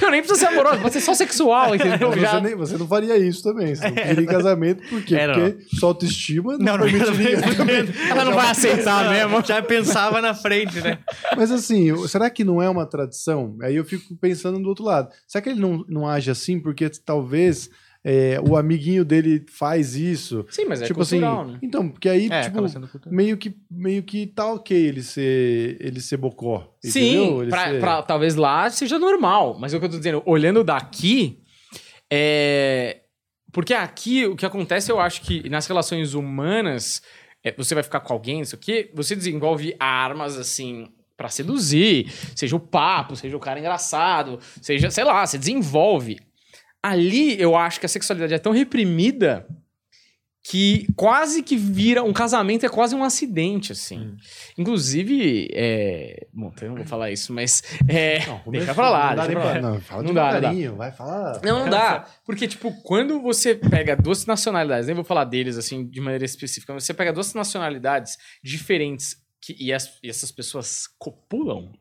[0.00, 2.10] Não, nem precisa ser amoroso, pode ser só sexual, entendeu?
[2.10, 3.74] Mas Já- você, nem- você não faria isso também.
[3.74, 5.16] Você não queria em casamento, por quê?
[5.16, 5.34] É, não.
[5.34, 7.38] Porque sua autoestima não, Não, não, permitiria.
[8.10, 9.42] Ela não vai aceitar mesmo.
[9.46, 10.98] Já pensava na frente, né?
[11.36, 13.56] Mas assim, será que não é uma tradição?
[13.62, 15.10] Aí eu fico pensando do outro lado.
[15.26, 17.68] Será que ele não, não age assim porque talvez
[18.04, 20.46] é, o amiguinho dele faz isso?
[20.50, 21.58] Sim, mas é tipo cultural, assim, né?
[21.62, 22.60] então, porque aí, É, tipo,
[23.10, 26.74] meio que, meio que tá ok ele ser, ele ser bocó.
[26.82, 30.22] Sim, pra, ser- pra- talvez lá seja normal, mas é o que eu tô dizendo,
[30.24, 31.40] olhando daqui,
[32.10, 33.00] é.
[33.50, 37.02] Porque aqui o que acontece, eu acho que nas relações humanas,
[37.48, 42.54] é, você vai ficar com alguém, isso aqui, você desenvolve armas assim pra seduzir, seja
[42.54, 46.20] o papo, seja o cara engraçado, seja, sei lá, você desenvolve.
[46.82, 49.46] Ali eu acho que a sexualidade é tão reprimida
[50.50, 54.16] que quase que vira um casamento é quase um acidente assim.
[54.56, 56.26] Inclusive, é...
[56.32, 58.24] bom, eu não vou falar isso, mas é...
[58.26, 59.60] Não, deixa pra lá, Não, dá deixa pra lá.
[59.60, 60.70] não fala Não dá, não dá.
[60.72, 61.40] vai falar.
[61.44, 62.06] Não, não dá.
[62.24, 66.72] Porque, tipo, quando você pega duas nacionalidades, nem vou falar deles, assim, de maneira específica,
[66.72, 71.72] mas você pega duas nacionalidades diferentes que, e, as- e essas pessoas copulam,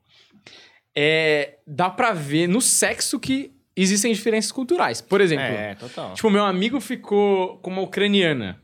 [0.95, 3.51] é, dá pra ver no sexo que
[3.81, 5.01] existem diferenças culturais.
[5.01, 6.13] Por exemplo, É, total.
[6.13, 8.59] tipo, meu amigo ficou com uma ucraniana.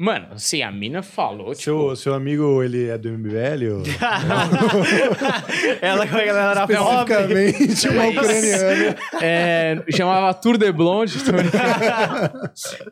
[0.00, 1.60] Mano, assim, a mina falou, tipo...
[1.60, 3.78] Seu, seu amigo, ele é do MBL?
[3.78, 3.82] Ou...
[5.82, 7.46] ela, como é que ela era pobre.
[7.46, 8.96] Especificamente uma Mas- ucraniana.
[9.20, 11.18] É, chamava Tour de Blonde.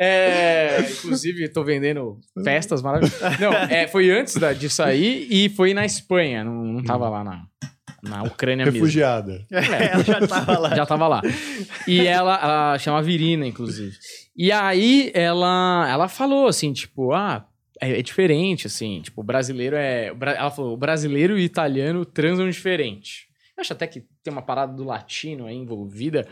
[0.00, 3.38] É, inclusive, tô vendendo festas maravilhosas.
[3.38, 6.42] Não, é, foi antes da, disso aí e foi na Espanha.
[6.44, 7.42] Não, não tava lá na,
[8.08, 8.80] na Ucrânia mesmo.
[8.80, 9.46] Refugiada.
[9.50, 10.74] ela já tava lá.
[10.76, 11.22] Já tava lá.
[11.86, 13.96] E ela, ela chama Virina, inclusive.
[14.36, 17.46] E aí ela, ela falou assim, tipo, ah,
[17.80, 20.06] é, é diferente, assim, tipo, o brasileiro é.
[20.36, 23.26] Ela falou, o brasileiro e o italiano transam diferente.
[23.56, 26.28] Eu acho até que tem uma parada do latino aí envolvida,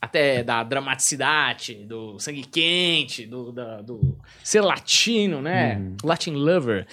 [0.00, 5.76] até da dramaticidade, do sangue quente, do, da- do ser latino, né?
[5.78, 5.96] Uhum.
[6.04, 6.86] Latin lover.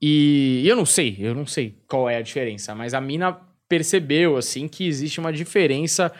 [0.00, 3.36] E eu não sei, eu não sei qual é a diferença, mas a mina
[3.68, 6.12] percebeu, assim, que existe uma diferença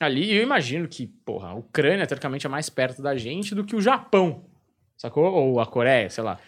[0.00, 3.64] ali, e eu imagino que, porra, a Ucrânia, teoricamente, é mais perto da gente do
[3.64, 4.44] que o Japão,
[4.96, 5.24] sacou?
[5.24, 6.38] Ou a Coreia, sei lá.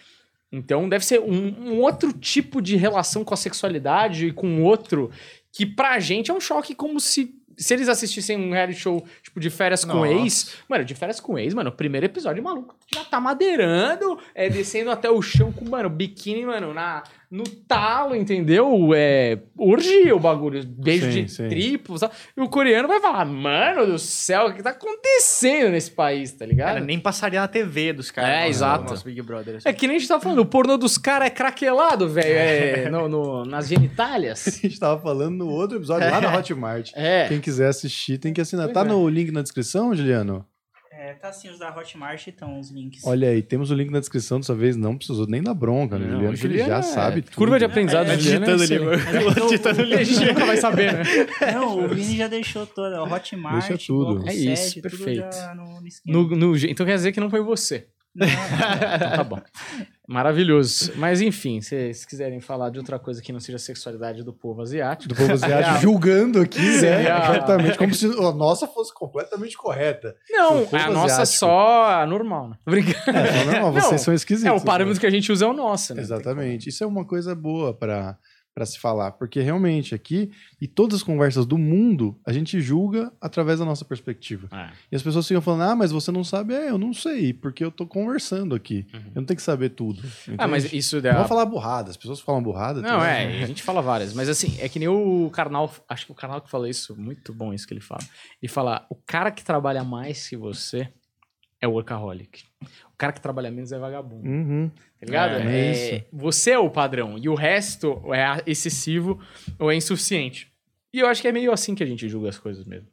[0.51, 5.11] Então deve ser um, um outro tipo de relação com a sexualidade e com outro
[5.53, 7.35] que pra gente é um choque como se.
[7.57, 10.13] Se eles assistissem um reality show, tipo, de férias com Nossa.
[10.13, 10.57] ex.
[10.69, 14.91] Mano, de férias com ex, mano, o primeiro episódio, maluco, já tá madeirando, é, descendo
[14.91, 17.05] até o chão com, mano, biquíni, mano, na,
[17.35, 18.91] no talo, entendeu?
[18.95, 21.49] É, urgia o bagulho, beijo Sim, de sim.
[21.49, 22.15] triplo, sabe?
[22.37, 26.47] E o coreano vai falar, mano do céu, o que tá acontecendo nesse país, tá
[26.47, 26.75] ligado?
[26.75, 28.31] Cara, nem passaria na TV dos caras.
[28.31, 28.91] É, nossa, exato.
[28.91, 29.57] Nosso Big Brother.
[29.57, 29.69] assim.
[29.69, 32.29] É que nem a gente tava falando, o pornô dos caras é craquelado, velho,
[32.87, 34.47] é, no, no- nas genitálias.
[34.47, 36.91] A gente tava falando no outro episódio lá na Hotmart.
[36.95, 37.27] É.
[37.29, 38.67] Quem quiser assistir tem que assinar.
[38.67, 38.85] Pois Tá é.
[38.85, 40.47] no link na descrição, Juliano?
[40.97, 43.03] É, tá assim, os da Hotmart estão os links.
[43.05, 46.07] Olha aí, temos o link na descrição dessa vez, não precisou nem dar bronca, né?
[46.07, 47.35] Não, Juliano, que ele Juliano já é- sabe tudo.
[47.37, 49.05] Curva de aprendizado É, do Juliano digitando é ali.
[49.25, 49.95] Mas é Digitando ali.
[49.95, 51.03] A gente nunca vai saber, né?
[51.53, 53.03] Não, o Vini já deixou toda.
[53.03, 54.29] O Hotmart, Deixa tudo.
[54.29, 55.23] É isso, Sede, perfeito.
[55.25, 55.65] Tudo já no,
[56.07, 56.29] no.
[56.31, 57.89] No- no- então quer dizer que não foi você.
[58.15, 58.27] Não,
[58.97, 59.41] Então tá bom.
[60.07, 60.93] Maravilhoso.
[60.97, 64.33] Mas enfim, se vocês quiserem falar de outra coisa que não seja a sexualidade do
[64.33, 65.09] povo asiático.
[65.09, 66.79] Do povo asiático julgando aqui, né?
[66.79, 70.15] Seria- Completamente, como se a nossa fosse completamente correta.
[70.31, 71.27] Não, a nossa é asiático.
[71.39, 72.57] só a normal, né?
[72.67, 73.19] Brincando.
[73.19, 74.51] É, vocês Não, são esquisitos.
[74.51, 76.03] É, o parâmetro que a gente usa é o nosso, né?
[76.03, 76.69] Exatamente.
[76.69, 78.17] Isso é uma coisa boa para
[78.55, 80.31] para se falar, porque realmente aqui
[80.61, 84.49] e todas as conversas do mundo a gente julga através da nossa perspectiva.
[84.57, 84.71] É.
[84.93, 86.55] E as pessoas ficam falando: "Ah, mas você não sabe".
[86.55, 88.87] É, eu não sei, porque eu tô conversando aqui.
[88.93, 90.03] Eu não tenho que saber tudo.
[90.39, 90.79] Ah, mas entende?
[90.79, 92.81] isso Não vou falar burrada, as pessoas falam burrada.
[92.81, 96.13] Não, é, a gente fala várias, mas assim, é que nem o Karnal, acho que
[96.13, 98.03] o Karnal que fala isso, muito bom isso que ele fala.
[98.41, 100.89] Ele fala, o cara que trabalha mais que você
[101.61, 102.45] é workaholic.
[102.95, 104.71] O cara que trabalha menos é vagabundo, Uhum.
[105.01, 105.35] tá ligado?
[105.37, 106.05] É, é isso.
[106.13, 109.21] Você é o padrão, e o resto é excessivo
[109.59, 110.49] ou é insuficiente.
[110.93, 112.87] E eu acho que é meio assim que a gente julga as coisas mesmo.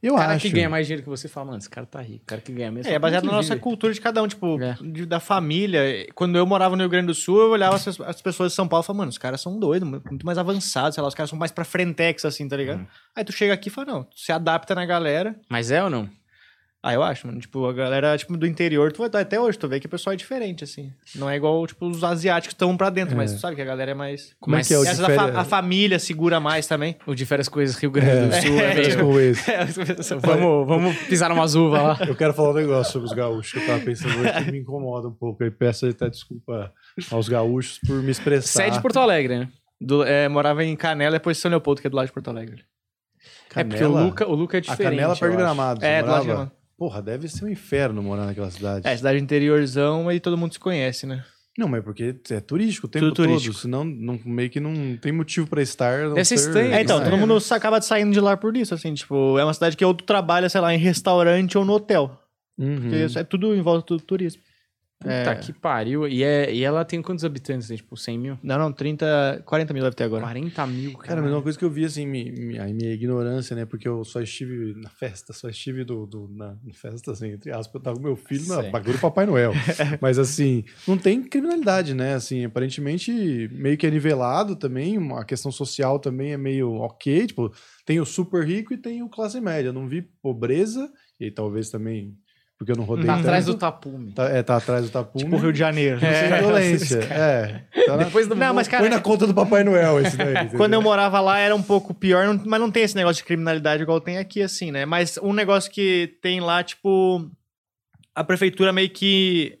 [0.00, 0.42] Eu O cara acho.
[0.46, 2.22] que ganha mais dinheiro que você fala, mano, esse cara tá rico.
[2.22, 2.86] O cara que ganha menos...
[2.86, 4.76] É, é baseado "Como na nossa vive?" cultura de cada um, tipo, É.
[4.80, 6.06] de- da família.
[6.14, 8.68] Quando eu morava no Rio Grande do Sul, eu olhava as, as pessoas de São
[8.68, 11.30] Paulo e falava, mano, os caras são doidos, muito mais avançados, sei lá, os caras
[11.30, 12.86] são mais pra frentex, assim, tá ligado?
[13.14, 15.34] Aí tu chega aqui e fala, não, tu se adapta na galera.
[15.48, 16.08] Mas é ou não?
[16.80, 17.40] Ah, eu acho, mano.
[17.40, 20.14] Tipo, a galera, tipo, do interior, tu vai até hoje, tu vê que o pessoal
[20.14, 20.92] é diferente, assim.
[21.16, 23.64] Não é igual, tipo, os asiáticos que estão pra dentro, mas tu sabe que a
[23.64, 24.36] galera é mais.
[24.38, 25.36] Como Mas- é que é o de a, férias?
[25.36, 26.96] a família segura mais também.
[27.04, 29.08] O de férias coisas Rio Grande do Sul é, Férias meio...
[29.08, 30.14] com esse.
[30.20, 31.98] vamos, vamos pisar umas uvas lá.
[32.06, 34.58] Eu quero falar um negócio sobre os gaúchos que eu tava pensando hoje que me
[34.60, 35.42] incomoda um pouco.
[35.42, 36.72] E peço até desculpa
[37.10, 38.62] aos gaúchos por me expressar.
[38.62, 39.48] Sede de Porto Alegre, né?
[39.80, 42.64] Do- é, morava em Canela, depois São Leopoldo, que é do lado de Porto Alegre.
[43.56, 44.90] É porque o Luca, o Luca é A diferente.
[44.96, 45.36] Canela eu perto de acho.
[45.44, 45.84] Gramado.
[45.84, 46.26] É, É, do lado de?
[46.28, 46.52] Gramado.
[46.78, 48.86] Porra, deve ser um inferno morar naquela cidade.
[48.86, 51.24] É, cidade interiorzão e todo mundo se conhece, né?
[51.58, 53.26] Não, mas é porque é turístico o tempo Tudo todo.
[53.26, 53.56] turístico.
[53.56, 56.04] Senão não, meio que não tem motivo pra estar.
[56.04, 57.18] não Deve estranho, É, então, É, todo né?
[57.20, 60.04] mundo acaba saindo de lá por isso, assim, tipo, é uma cidade que ou tu
[60.04, 62.16] trabalha, sei lá, em restaurante ou no hotel.
[62.56, 62.80] Uhum.
[62.82, 64.40] Porque isso é tudo em volta do turismo.
[65.00, 65.34] Puta É.
[65.36, 66.08] que pariu.
[66.08, 67.68] E, é, e ela tem quantos habitantes?
[67.68, 68.38] Tem, tipo, 100 mil?
[68.42, 70.22] Não, não, 30, 40 mil deve ter agora.
[70.22, 71.22] 40 mil, Cara, cara.
[71.22, 73.64] mas uma coisa que eu vi, assim, mi- mi- a minha ignorância, né?
[73.64, 77.52] Porque eu só estive na festa, só estive do, do- na, na festa, assim, entre
[77.52, 79.52] aspas, eu tava com meu filho na bagulho do Papai Noel.
[80.02, 82.14] mas, assim, não tem criminalidade, né?
[82.14, 87.52] Assim, aparentemente, meio que é nivelado também, a questão social também é meio ok, tipo,
[87.86, 89.72] tem o super rico e tem o classe média.
[89.72, 90.90] Não vi pobreza,
[91.20, 92.16] e aí talvez também,
[92.58, 93.24] porque eu não rodei Tá tanto.
[93.26, 94.10] atrás do tapume.
[94.12, 95.24] Tá, é, tá atrás do tapume.
[95.24, 96.00] Tipo Rio de Janeiro.
[96.00, 96.98] Sem violência.
[97.04, 97.62] É.
[97.86, 100.48] Tá na- Depois do Não, mas, cara, Põe na conta do Papai Noel esse daí.
[100.56, 103.82] Quando eu morava lá era um pouco pior, mas não tem esse negócio de criminalidade
[103.84, 104.84] igual tem aqui, assim, né?
[104.84, 107.30] Mas um negócio que tem lá, tipo,
[108.14, 109.56] a prefeitura meio que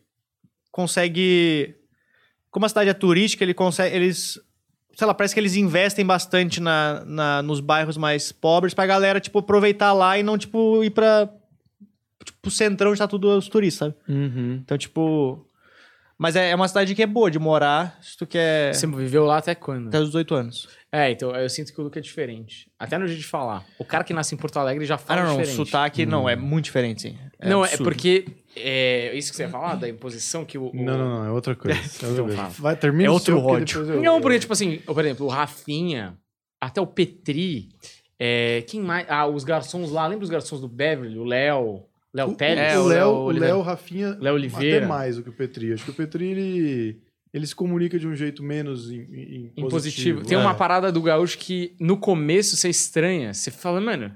[0.72, 1.74] consegue.
[2.50, 4.40] Como a cidade é turística, ele consegue, eles.
[4.96, 9.20] Sei lá, parece que eles investem bastante na, na- nos bairros mais pobres pra galera,
[9.20, 11.28] tipo, aproveitar lá e não, tipo, ir pra.
[12.48, 13.94] Tipo, o centrão onde tá tudo os turistas, sabe?
[14.08, 14.60] Uhum.
[14.64, 15.44] Então, tipo.
[16.20, 18.74] Mas é, é uma cidade que é boa de morar, se tu quer.
[18.74, 19.86] Você viveu lá até quando?
[19.86, 20.68] Até os 18 anos.
[20.90, 22.68] É, então eu sinto que o Luca é diferente.
[22.76, 23.64] Até no jeito de falar.
[23.78, 25.34] O cara que nasce em Porto Alegre já Ah, fala não, não.
[25.36, 25.56] O diferente.
[25.56, 27.18] sotaque não, é muito diferente, sim.
[27.40, 27.84] não, é absurdo.
[27.84, 28.24] porque.
[28.56, 30.70] É isso que você ia falar, da imposição que o.
[30.70, 31.78] o- Não, não, não, é outra coisa.
[31.78, 32.50] É Então.
[32.58, 33.82] Vai, termina É outro ódio.
[33.88, 36.18] eu- Não, porque, tipo assim, por exemplo, o Rafinha,
[36.60, 37.68] até o Petri,
[38.18, 39.06] é, quem mais?
[39.08, 41.16] Ah, os garçons lá, lembra os garçons do Beverly?
[41.16, 41.84] O Léo,
[42.18, 42.58] Léo O- Teles?
[42.58, 43.30] É, o Léo, o.
[43.30, 44.78] Léo, Rafinha, Léo Oliveira.
[44.78, 45.72] até mais do que o Petri.
[45.72, 47.00] Acho que o Petri, ele,
[47.32, 50.24] ele se comunica de um jeito menos em, em, Em positivo.
[50.24, 50.40] Tem É.
[50.40, 53.32] uma parada do gaúcho que no começo você estranha.
[53.34, 54.14] Você fala, mano,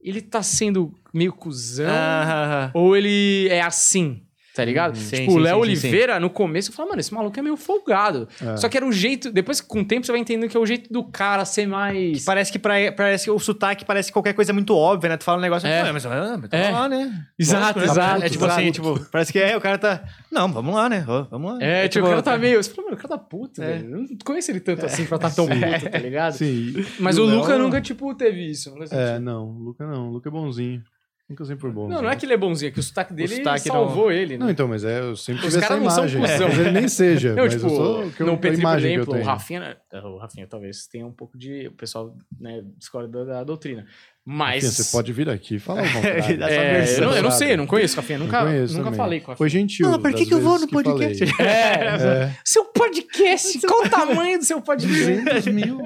[0.00, 4.22] ele tá sendo meio cuzão Ah, ou ele é assim,
[4.58, 4.96] tá ligado?
[4.96, 5.86] Sim, tipo, o Léo sim, sim.
[5.86, 8.28] Oliveira, no começo, eu falava, mano, esse maluco é meio folgado.
[8.44, 8.56] É.
[8.56, 9.30] Só que era o jeito.
[9.30, 12.24] Depois, com o tempo, você vai entendendo que é o jeito do cara ser mais.
[12.24, 15.16] Parece que, pra, parece que o sotaque parece que qualquer coisa é muito óbvia, né?
[15.16, 15.78] Tu fala um negócio, É.
[15.88, 15.92] é.
[15.92, 16.70] mas, ah, mas tá É.
[16.72, 17.24] lá, né?
[17.38, 17.84] Exato, Lógico, né?
[17.86, 18.60] exato, É tipo exato.
[18.60, 20.02] assim, tipo, parece que é, o cara tá.
[20.32, 21.04] Não, vamos lá, né?
[21.30, 21.58] Vamos lá.
[21.62, 22.38] É, tipo, o cara tá é.
[22.38, 22.60] meio.
[22.62, 23.66] Você fala, mano, o cara tá puto, É.
[23.78, 23.90] velho.
[23.92, 26.32] Eu não conheço ele tanto assim pra estar tão puto, tá ligado?
[26.32, 26.74] Sim.
[26.98, 28.74] Mas o Léo- Luca nunca, tipo, teve isso.
[28.74, 30.08] Nunca É, não, o Luca não.
[30.08, 30.82] O Luca é bonzinho.
[31.28, 31.88] Nunca sempre bom.
[31.88, 34.38] Não, não é que ele é bonzinho, é que o sotaque dele sotaque salvou ele,
[34.38, 34.44] né?
[34.46, 36.20] Não, então, mas é, eu sempre Os tive essa caras não são imagem.
[36.22, 36.38] cuzão.
[36.38, 38.62] Talvez ele nem seja, Não, mas tipo, eu sou que eu, no a Petri, por
[38.62, 39.26] imagem que eu exemplo, o tenho.
[39.26, 39.76] Rafinha, né?
[40.04, 41.68] o Rafinha talvez tenha um pouco de.
[41.68, 43.86] O pessoal, né, discorda da, da doutrina.
[44.30, 44.62] Mas.
[44.64, 46.38] Rafinha, você pode vir aqui e falar o contrário.
[46.48, 48.18] É, versão, eu, não, eu não sei, eu não conheço Rafinha.
[48.18, 48.96] Nunca, Não conheço nunca também.
[48.98, 49.36] falei com Rafinha.
[49.38, 49.88] Foi gentil.
[49.90, 51.24] Não, por que que eu vou no podcast?
[51.40, 52.32] É, É.
[52.44, 55.02] seu podcast, qual o tamanho do seu podcast?
[55.22, 55.78] 200 mil.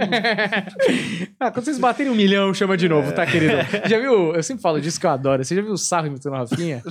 [1.38, 3.53] ah, quando vocês baterem um milhão, chama de novo, tá, querido?
[3.88, 4.34] Já viu?
[4.34, 5.45] Eu sempre falo disso que eu adoro.
[5.45, 6.82] Você já viu o Sarro imitando o Rafinha?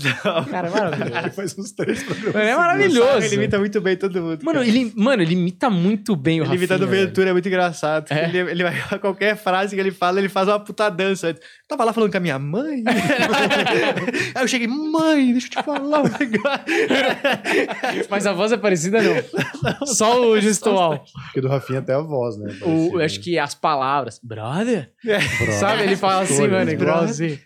[0.49, 1.17] Cara, é maravilhoso.
[1.19, 2.33] Ele faz uns três programas.
[2.33, 3.35] Mano, é Ele maravilhoso.
[3.35, 4.39] imita muito bem todo mundo.
[4.43, 4.67] Mano, cara.
[4.69, 6.57] ele, mano, ele imita muito bem o Ele Rafinha.
[6.59, 7.07] imitando velho.
[7.07, 8.11] Ventura é muito engraçado.
[8.11, 8.25] É?
[8.25, 11.35] Ele, ele vai qualquer frase que ele fala, ele faz uma puta dança.
[11.67, 12.83] Tava lá falando com a minha mãe.
[14.35, 16.65] Aí eu cheguei, mãe, deixa eu te falar um negócio.
[18.09, 19.85] Mas a voz é parecida, não.
[19.87, 21.03] Só o gestual.
[21.25, 22.53] Porque do Rafinha até a voz, né?
[22.61, 23.01] O, Parecido.
[23.03, 24.19] acho que as palavras.
[24.23, 24.91] Brother?
[25.03, 25.53] Brother.
[25.53, 25.83] Sabe?
[25.83, 26.73] Ele fala assim, mano, né?
[26.73, 27.39] igual assim.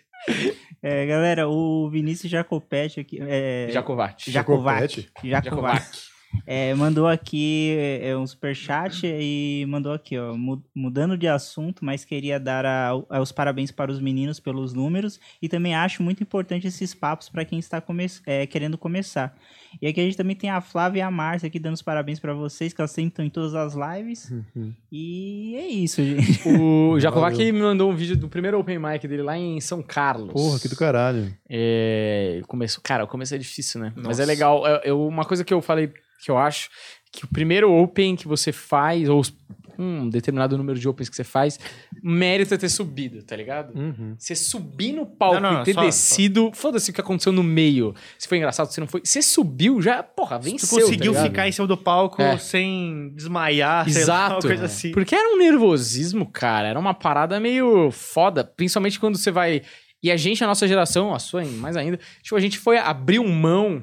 [0.82, 3.18] É, galera, o Vinícius Jacopetti aqui.
[3.20, 4.30] É, Jacovati.
[4.30, 5.08] Jacovac.
[5.24, 6.15] Jacopete?
[6.46, 12.04] É, mandou aqui é, um superchat e mandou aqui, ó, mu- mudando de assunto, mas
[12.04, 16.22] queria dar a- a- os parabéns para os meninos pelos números e também acho muito
[16.22, 19.36] importante esses papos para quem está come é, querendo começar.
[19.80, 22.18] E aqui a gente também tem a Flávia e a Márcia aqui dando os parabéns
[22.18, 24.30] para vocês, que elas sempre estão em todas as lives.
[24.30, 24.72] Uhum.
[24.90, 26.48] E é isso, gente.
[26.48, 27.52] O Jacovac Valeu.
[27.52, 30.32] me mandou um vídeo do primeiro open mic dele lá em São Carlos.
[30.32, 31.34] Porra, que do caralho.
[31.48, 33.92] É, começo, cara, o começo é difícil, né?
[33.96, 34.22] Mas Nossa.
[34.22, 34.66] é legal.
[34.66, 35.92] É, é uma coisa que eu falei
[36.24, 36.68] que eu acho
[37.12, 39.34] que o primeiro open que você faz, ou os-
[39.78, 41.58] um determinado número de opens que você faz,
[42.02, 43.78] mérito é ter subido, tá ligado?
[43.78, 44.14] Uhum.
[44.18, 47.42] Você subir no palco Não, não, e ter só- descido, foda-se o que aconteceu no
[47.42, 47.94] meio.
[48.18, 49.02] Se foi engraçado, se não foi.
[49.04, 50.78] Você subiu, já, porra, venceu.
[50.80, 51.26] conseguiu tá ligado?
[51.30, 52.38] ficar em cima do palco É.
[52.38, 54.46] sem desmaiar, sei lá, uma Exato.
[54.46, 54.92] coisa assim.
[54.92, 56.68] Porque era um nervosismo, cara.
[56.68, 58.42] Era uma parada meio foda.
[58.44, 59.60] Principalmente quando você vai.
[60.02, 63.18] E a gente, a nossa geração, a sua mais ainda, tipo, a gente foi abrir
[63.20, 63.82] mão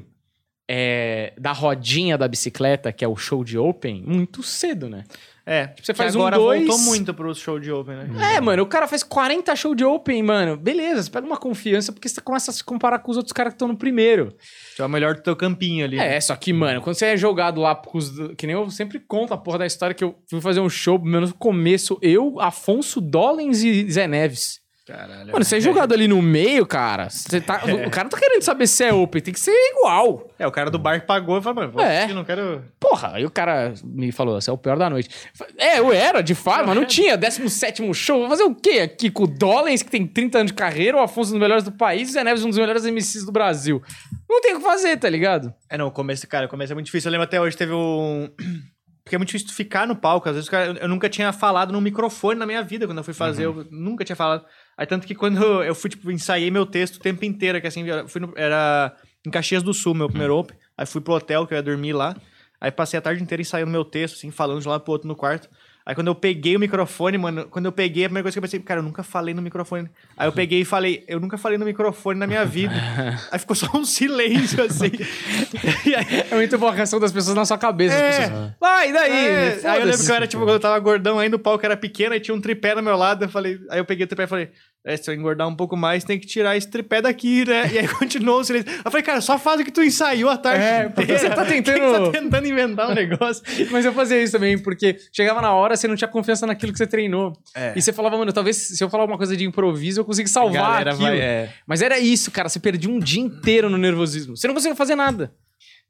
[0.69, 5.03] é, da rodinha da bicicleta, que é o show de Open, muito cedo, né?
[5.45, 8.35] É, você que faz um, agora dois- voltou muito pro show de Open, né?
[8.35, 10.55] É, mano, o cara faz 40 shows de Open, mano.
[10.55, 13.51] Beleza, você pega uma confiança porque você começa a se comparar com os outros caras
[13.51, 14.33] que estão no primeiro.
[14.77, 15.99] Tu é o melhor do teu campinho ali.
[15.99, 18.09] É, só que, mano, quando você é jogado lá os.
[18.37, 20.97] Que nem eu sempre conto a porra da história que eu fui fazer um show,
[21.03, 24.62] meu no começo, eu, Afonso Dollens e Zé Neves.
[24.85, 25.31] Caralho.
[25.31, 27.09] Mano, você é jogado ali no meio, cara.
[27.09, 30.29] Você tá, O cara não tá querendo saber se é open, tem que ser igual.
[30.37, 31.99] É, o cara do bar pagou e falou, mano, vou É.
[31.99, 32.61] assistir, não quero...
[32.79, 35.09] Porra, aí o cara me falou, você é o pior da noite.
[35.57, 37.15] É, eu era, de fato, mas não tinha.
[37.17, 38.19] 17 show.
[38.19, 41.01] Vou fazer o quê aqui com o Dollens, que tem 30 anos de carreira, o
[41.01, 43.31] Afonso um dos melhores do país, e o Zé Neves um dos melhores MCs do
[43.31, 43.81] Brasil.
[44.29, 45.53] Não tem o que fazer, tá ligado?
[45.69, 47.07] É, não, o começo, cara, o começo é muito difícil.
[47.07, 48.29] Eu lembro até hoje, teve um...
[49.03, 50.29] Porque é muito difícil tu ficar no palco.
[50.29, 53.13] Às vezes, cara, eu nunca tinha falado no microfone na minha vida quando eu fui
[53.13, 53.43] fazer.
[53.43, 54.45] Eu nunca tinha falado.
[54.77, 57.83] Aí, tanto que quando eu fui, tipo, ensaiei meu texto o tempo inteiro, que assim,
[58.07, 58.95] fui no- era
[59.25, 60.55] em Caxias do Sul, meu primeiro open.
[60.77, 62.15] Aí fui pro hotel, que eu ia dormir lá.
[62.59, 65.07] Aí passei a tarde inteira ensaiando meu texto, assim, falando de um lado pro outro
[65.07, 65.49] no quarto.
[65.85, 68.41] Aí quando eu peguei o microfone, mano, quando eu peguei, a primeira coisa que eu
[68.41, 69.89] pensei, cara, eu nunca falei no microfone.
[70.15, 72.73] Aí eu peguei e falei, eu nunca falei no microfone na minha vida.
[73.29, 74.91] aí ficou só um silêncio, assim.
[75.97, 77.95] aí, É muito boa a reação das pessoas na sua cabeça.
[77.95, 78.09] É.
[78.09, 79.11] As pessoas, Vai, e daí?
[79.11, 81.65] é, aí eu lembro que eu era, tipo, quando eu tava gordão ainda, o palco
[81.65, 84.07] era pequeno, aí tinha um tripé no meu lado, eu falei, aí eu peguei o
[84.07, 84.51] tripé e falei,
[84.85, 87.69] é, se eu engordar um pouco mais, tem que tirar esse tripé daqui, né?
[87.73, 88.69] E aí continuou o silêncio.
[88.83, 91.19] Eu falei, cara, só faz o que tu ensaiou a tarde É, porque inteira.
[91.19, 93.43] você tá tentando- Quem tá tentando inventar um negócio.
[93.71, 96.77] Mas eu fazia isso também, porque chegava na hora, você não tinha confiança naquilo que
[96.77, 97.33] você treinou.
[97.55, 97.73] É.
[97.75, 100.87] E você falava, mano, talvez se eu falar uma coisa de improviso, eu consiga salvar
[100.87, 101.03] aquilo.
[101.03, 101.49] vai, é.
[101.65, 102.49] Mas era isso, cara.
[102.49, 104.35] Você perdia um dia inteiro no nervosismo.
[104.35, 105.31] Você não conseguia fazer nada.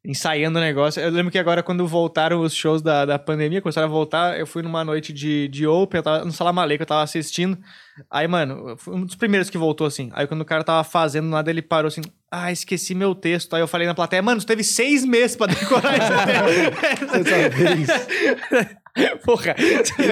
[0.06, 1.02] Ensaiando o negócio.
[1.02, 4.46] Eu lembro que agora, quando voltaram os shows da, da pandemia, começaram a voltar, eu
[4.46, 7.58] fui numa noite de, de Open, eu tava no Salamale, que eu tava assistindo.
[8.12, 10.10] Aí, mano, foi um dos primeiros que voltou, assim.
[10.14, 13.54] Aí, quando o cara tava fazendo nada, ele parou assim, ah, esqueci meu texto.
[13.56, 15.94] Aí eu falei na plateia, mano, você teve seis meses pra decorar
[17.50, 17.88] vez.
[19.24, 19.56] Porra,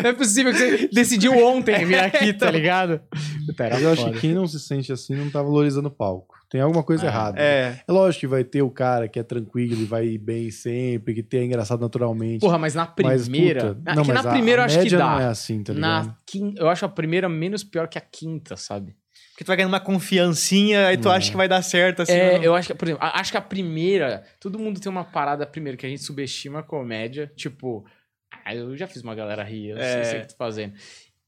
[0.02, 3.00] não é possível que você decidiu ontem vir aqui, tá ligado?
[3.46, 5.92] Puta, era Mas eu acho que quem não se sente assim não tá valorizando o
[5.92, 6.41] palco.
[6.52, 7.08] Tem alguma coisa É.
[7.08, 7.42] errada.
[7.42, 7.80] É.
[7.88, 11.24] É lógico que vai ter o cara que é tranquilo e vai bem sempre, que
[11.24, 12.42] tem é engraçado naturalmente.
[12.42, 13.74] Porra, mas na Mas, primeira.
[13.74, 15.12] puta, Ah, não, que mas na a- primeira eu a acho que dá.
[15.12, 16.06] não é assim, tá ligado?
[16.08, 18.96] na quin- Eu acho a primeira menos pior que a quinta, sabe?
[19.38, 22.12] que tu vai ganhando uma confiancinha, aí tu acha que vai dar certo, assim.
[22.12, 24.24] É, eu acho que, por exemplo, a- acho que a primeira.
[24.40, 27.32] Todo mundo tem uma parada primeiro que a gente subestima a comédia.
[27.36, 27.84] Tipo,
[28.46, 30.04] ah, eu já fiz uma galera rir, eu sei, É.
[30.04, 30.74] sei o que tô fazendo.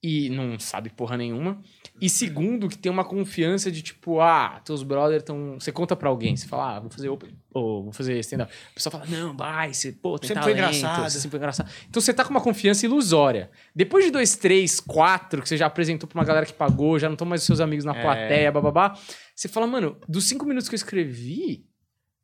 [0.05, 1.61] E não sabe porra nenhuma.
[2.01, 5.57] E segundo, que tem uma confiança de tipo, ah, teus brothers estão.
[5.57, 8.51] Você conta pra alguém, você fala, ah, vou fazer open, ou vou fazer stand-up.
[8.71, 11.09] A pessoa fala, não, vai, você, pô, tem Sempre foi talento, engraçado.
[11.09, 11.71] você sempre foi engraçado.
[11.89, 13.49] Então você tá com uma confiança ilusória.
[13.73, 17.07] Depois de dois, três, quatro, que você já apresentou pra uma galera que pagou, já
[17.07, 18.01] não estão mais os seus amigos na É.
[18.01, 18.99] plateia, bababá.
[19.33, 21.65] Você fala, mano, dos cinco minutos que eu escrevi,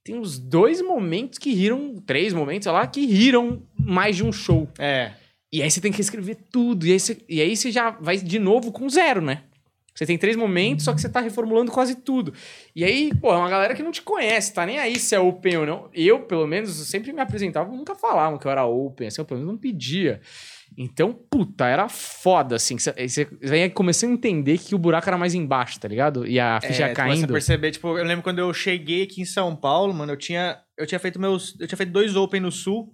[0.03, 4.33] tem uns dois momentos que riram, três momentos, sei lá, que riram mais de um
[4.33, 4.67] show.
[4.77, 5.13] É.
[5.51, 6.85] E aí você tem que escrever tudo.
[6.85, 9.43] E aí você, e aí você já vai de novo com zero, né?
[9.95, 12.33] Você tem três momentos, só que você tá reformulando quase tudo.
[12.73, 15.19] E aí, pô, é uma galera que não te conhece, tá nem aí se é
[15.19, 15.89] open ou não.
[15.93, 19.41] Eu, pelo menos, sempre me apresentava, nunca falavam que eu era open, assim, eu pelo
[19.41, 20.21] menos não pedia.
[20.77, 22.77] Então, puta, era foda, assim.
[22.77, 26.25] Você, você aí começou a entender que o buraco era mais embaixo, tá ligado?
[26.25, 27.33] E a ficha É, ia caindo.
[27.33, 30.87] perceber, tipo, eu lembro quando eu cheguei aqui em São Paulo, mano, eu tinha, eu
[30.87, 32.93] tinha feito meus, eu tinha feito dois open no Sul.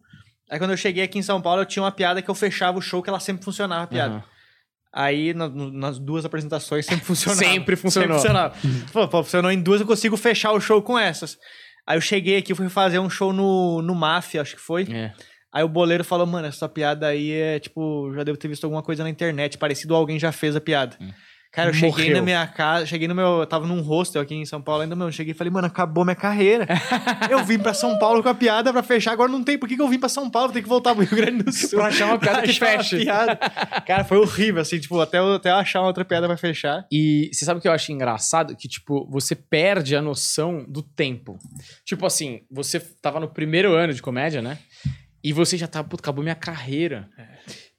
[0.49, 2.77] Aí quando eu cheguei aqui em São Paulo, eu tinha uma piada que eu fechava
[2.77, 4.13] o show que ela sempre funcionava, a piada.
[4.15, 4.23] Aham.
[4.93, 7.43] Aí na- nas duas apresentações sempre funcionava.
[7.43, 8.19] Sempre funcionou.
[8.19, 8.55] Sempre funcionava.
[8.93, 11.37] Pô, pô, funcionou em duas, eu consigo fechar o show com essas.
[11.87, 14.83] Aí eu cheguei aqui, fui fazer um show no, no Máfia, acho que foi.
[14.91, 15.13] É.
[15.53, 18.81] Aí o boleiro falou, mano, essa piada aí é tipo, já devo ter visto alguma
[18.83, 20.97] coisa na internet, parecido a alguém já fez a piada.
[21.55, 22.17] Cara, eu cheguei Morreu.
[22.17, 23.39] na minha casa, cheguei no meu.
[23.39, 25.07] Eu tava num hostel aqui em São Paulo ainda, meu.
[25.07, 26.67] eu Cheguei e falei, mano, acabou minha carreira.
[27.31, 29.57] eu vim pra São Paulo com a piada pra fechar, agora não tem.
[29.57, 30.51] Por que, que eu vim pra São Paulo?
[30.51, 31.79] Tem que voltar pro Rio Grande do Sul.
[31.79, 33.37] Pra achar uma piada que piada.
[33.87, 36.85] Cara, foi horrível, assim, tipo, até eu, até eu achar uma outra piada pra fechar.
[36.91, 38.53] E você sabe o que eu acho engraçado?
[38.57, 41.39] Que, tipo, você perde a noção do tempo.
[41.85, 44.59] Tipo assim, você tava no primeiro ano de comédia, né?
[45.23, 47.09] E você já tá, puta, acabou minha carreira.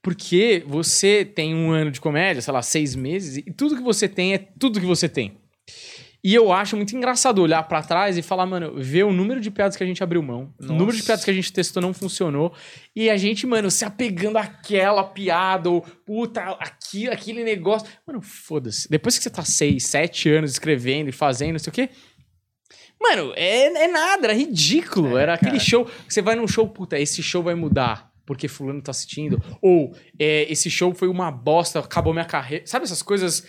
[0.06, 4.06] Porque você tem um ano de comédia, sei lá, seis meses, e tudo que você
[4.06, 5.36] tem é tudo que você tem.
[6.22, 9.50] E eu acho muito engraçado olhar pra trás e falar, mano, ver o número de
[9.50, 11.06] piadas que a gente abriu mão, o número de Nossa.
[11.06, 12.54] piadas que a gente testou não funcionou,
[12.94, 17.88] e a gente, mano, se apegando àquela piada, ou puta, aqui, aquele negócio.
[18.06, 18.88] Mano, foda-se.
[18.88, 21.90] Depois que você tá seis, sete anos escrevendo e fazendo, não sei o quê.
[23.02, 25.18] Mano, é, é nada, era ridículo.
[25.18, 25.64] É, era aquele cara.
[25.64, 25.90] show.
[26.08, 28.05] Você vai num show, puta, esse show vai mudar.
[28.26, 29.40] Porque fulano tá assistindo.
[29.62, 32.66] Ou é, esse show foi uma bosta, acabou minha carreira.
[32.66, 33.46] Sabe essas coisas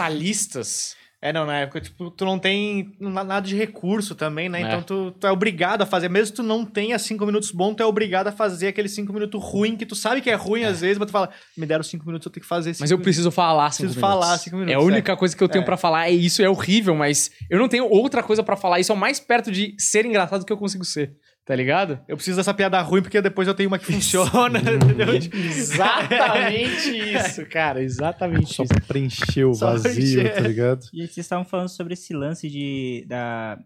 [0.00, 0.96] fatalistas?
[1.22, 4.60] É, não, na época, tipo, tu não tem na- nada de recurso também, né?
[4.60, 4.64] É.
[4.66, 6.08] Então tu, tu é obrigado a fazer.
[6.10, 9.12] Mesmo que tu não tenha cinco minutos bom, tu é obrigado a fazer aquele cinco
[9.14, 11.82] minutos ruim, que tu sabe que é ruim às vezes, mas tu fala, me deram
[11.82, 14.24] cinco minutos, eu tenho que fazer cinco Mas eu preciso falar cinco Preciso minutos.
[14.24, 15.64] falar cinco minutos, É a única coisa que eu tenho É.
[15.64, 16.06] pra falar.
[16.06, 18.78] É isso, é horrível, mas eu não tenho outra coisa pra falar.
[18.78, 21.14] Isso é o mais perto de ser engraçado que eu consigo ser.
[21.46, 22.00] Tá ligado?
[22.08, 25.14] Eu preciso dessa piada ruim porque depois eu tenho uma que funciona, entendeu?
[25.14, 27.80] Exatamente isso, cara.
[27.80, 28.74] Exatamente Só isso.
[28.74, 30.34] pra preencher o Só vazio, preencher.
[30.34, 30.86] tá ligado?
[30.92, 33.58] E vocês estavam falando sobre esse lance de, da,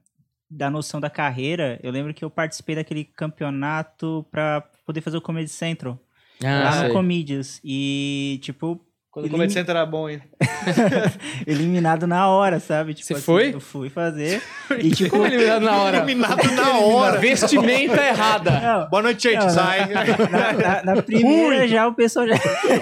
[0.51, 1.81] da noção da carreira.
[1.83, 5.99] Eu lembro que eu participei daquele campeonato pra poder fazer o Comedy Central.
[6.45, 6.89] Ah, lá sei.
[6.89, 7.61] no Comedians.
[7.65, 8.79] E, tipo,
[9.11, 10.23] Quando o Comedy Center era bom ainda.
[11.47, 12.95] eliminado na hora, sabe?
[12.95, 13.55] Tipo, Você assim, foi?
[13.55, 14.41] Eu fui fazer.
[14.79, 15.97] e, tipo, Como eliminado na hora?
[15.99, 17.19] Eliminado na hora.
[17.19, 18.87] Vestimenta errada.
[18.91, 19.51] Boa não, noite, gente.
[19.53, 19.89] Sai.
[19.89, 22.37] na, na- na primeira já o pessoal já,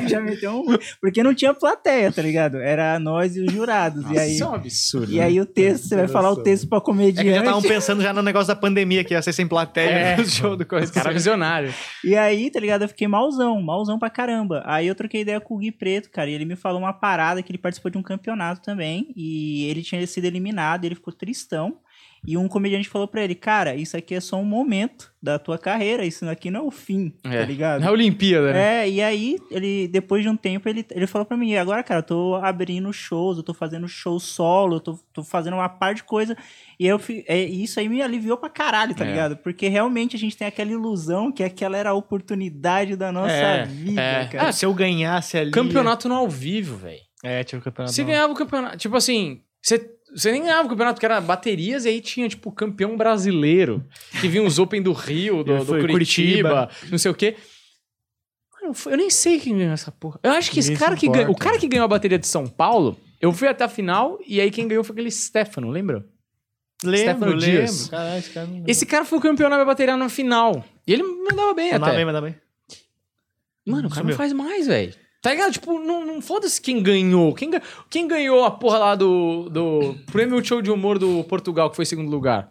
[0.07, 0.77] já meteu um.
[1.01, 2.59] Porque não tinha plateia, tá ligado?
[2.59, 4.05] Era nós e os jurados.
[4.11, 5.13] e aí, Isso é um absurdo.
[5.13, 7.25] e aí o texto, você vai falar o texto pra É comediante.
[7.27, 10.17] que já estavam pensando já no negócio da pandemia, que ia ser sem plateia É.
[10.17, 10.93] no show do coisa.
[10.93, 11.73] Cara visionário.
[12.05, 12.83] E aí, tá ligado?
[12.83, 14.63] Eu fiquei malzão, malzão pra caramba.
[14.67, 17.41] Aí eu troquei ideia com o Gui Preto, cara, e ele me falou uma parada
[17.41, 21.79] que ele participou de um campeonato também, e ele tinha sido eliminado, ele ficou tristão.
[22.27, 25.57] E um comediante falou pra ele, cara, isso aqui é só um momento da tua
[25.59, 27.41] carreira, isso aqui não é o fim, É.
[27.41, 27.81] tá ligado?
[27.81, 28.85] Na Olimpíada, né?
[28.85, 32.01] É, e aí, ele, depois de um tempo, ele, ele falou pra mim, agora, cara,
[32.01, 35.95] eu tô abrindo shows, eu tô fazendo show solo, eu tô, tô fazendo uma par
[35.95, 36.37] de coisa.
[36.79, 39.11] E eu, fi- é, isso aí me aliviou pra caralho, tá É.
[39.11, 39.37] ligado?
[39.37, 43.65] Porque realmente a gente tem aquela ilusão que aquela era a oportunidade da nossa É,
[43.65, 44.27] vida, é.
[44.27, 44.49] cara.
[44.49, 45.51] Ah, se eu ganhasse ali.
[45.51, 47.01] Campeonato no ao vivo, velho.
[47.25, 47.93] É, tinha o campeonato.
[47.95, 48.09] Você não.
[48.09, 48.77] ganhava o campeonato.
[48.77, 52.51] Tipo assim, você, você nem ganhava o campeonato, porque era baterias, e aí tinha, tipo,
[52.51, 53.85] campeão brasileiro.
[54.21, 57.37] Que vinha os Open do Rio, do, do Foi Curitiba, não sei o quê.
[58.61, 60.19] Mano, eu nem sei quem ganhou essa porra.
[60.23, 61.31] Eu acho que esse Ninguém cara que ganhou.
[61.31, 64.41] O cara que ganhou a bateria de São Paulo, eu fui até a final, e
[64.41, 66.05] aí quem ganhou foi aquele Stefano, lembra?
[66.85, 67.45] Lembro, Stefano lembro.
[67.45, 67.89] Dias.
[67.89, 68.65] Caralho, esse cara não...
[68.67, 70.65] Esse cara foi o campeão na minha bateria na final.
[70.87, 71.97] E ele mandava bem Mandava até.
[71.97, 72.37] bem, mandava bem.
[73.67, 74.95] Mano, o cara não faz mais, velho.
[75.29, 75.53] Tá ligado?
[75.53, 77.35] Tipo, não, não foda-se quem ganhou.
[77.35, 77.51] Quem,
[77.91, 81.85] quem ganhou a porra lá do, do prêmio show de humor do Portugal, que foi
[81.85, 82.51] segundo lugar?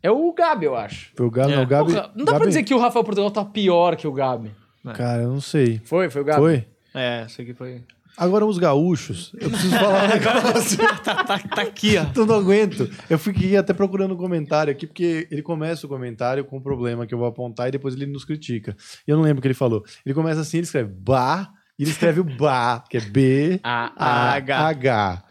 [0.00, 1.10] É o Gabi, eu acho.
[1.16, 1.56] Foi o Gabi, É.
[1.56, 1.92] não, o Gabi.
[1.92, 2.46] Porra, não dá pra Gabi?
[2.50, 4.52] dizer que o Rafael Portugal tá pior que o Gabi.
[4.94, 5.80] Cara, eu não sei.
[5.84, 6.38] Foi, foi o Gabi.
[6.40, 6.64] Foi?
[6.94, 7.82] É, isso aqui foi.
[8.18, 10.78] Agora, os gaúchos, eu preciso falar um negócio.
[11.04, 12.06] tá, tá, tá aqui, ó.
[12.14, 12.90] Eu não aguento.
[13.08, 17.06] Eu fiquei até procurando um comentário aqui, porque ele começa o comentário com um problema
[17.06, 18.76] que eu vou apontar e depois ele nos critica.
[19.06, 19.84] E eu não lembro o que ele falou.
[20.04, 21.48] Ele começa assim, ele escreve ba,
[21.78, 24.68] e ele escreve o ba, que é B, A, H.
[24.68, 25.24] H.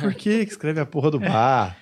[0.00, 1.76] Por que que escreve a porra do ba?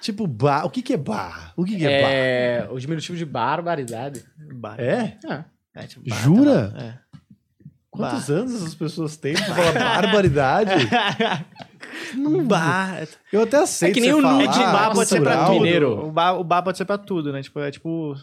[0.00, 0.64] Tipo, ba.
[0.64, 1.52] O que que é ba?
[1.56, 4.24] O que que é, é o diminutivo de barbaridade.
[4.54, 4.76] ba?
[4.78, 5.18] É?
[5.28, 6.70] Ah, É, tipo, Jura?
[6.70, 6.82] tá.
[6.82, 6.98] É.
[7.96, 9.72] Quantos anos essas pessoas têm pra falar
[10.02, 10.70] barbaridade?
[12.14, 12.98] Não bah.
[13.32, 15.46] Eu até aceito É que nem você o falar, nude de bar pode ser pra
[15.46, 15.54] tudo.
[15.54, 16.06] mineiro.
[16.06, 17.42] O bar, o bar pode ser pra tudo, né?
[17.42, 18.14] Tipo, é tipo.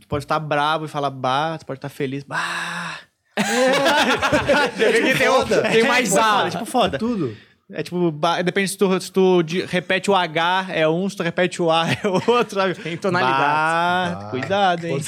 [0.00, 2.24] Tu pode estar bravo e falar bah, tu pode estar feliz.
[2.24, 2.96] Bah.
[3.36, 4.68] É,
[5.12, 5.62] tipo, foda.
[5.62, 6.50] tem mais tipo, A.
[6.50, 6.98] tipo foda.
[6.98, 7.36] Tudo.
[7.70, 8.10] É tipo,
[8.44, 11.70] depende se tu, se tu de- repete o H é um, se tu repete o
[11.70, 12.74] A é outro, sabe?
[12.74, 13.38] Tem tonalidades.
[13.38, 14.30] Bah, Bah.
[14.30, 14.98] cuidado, hein?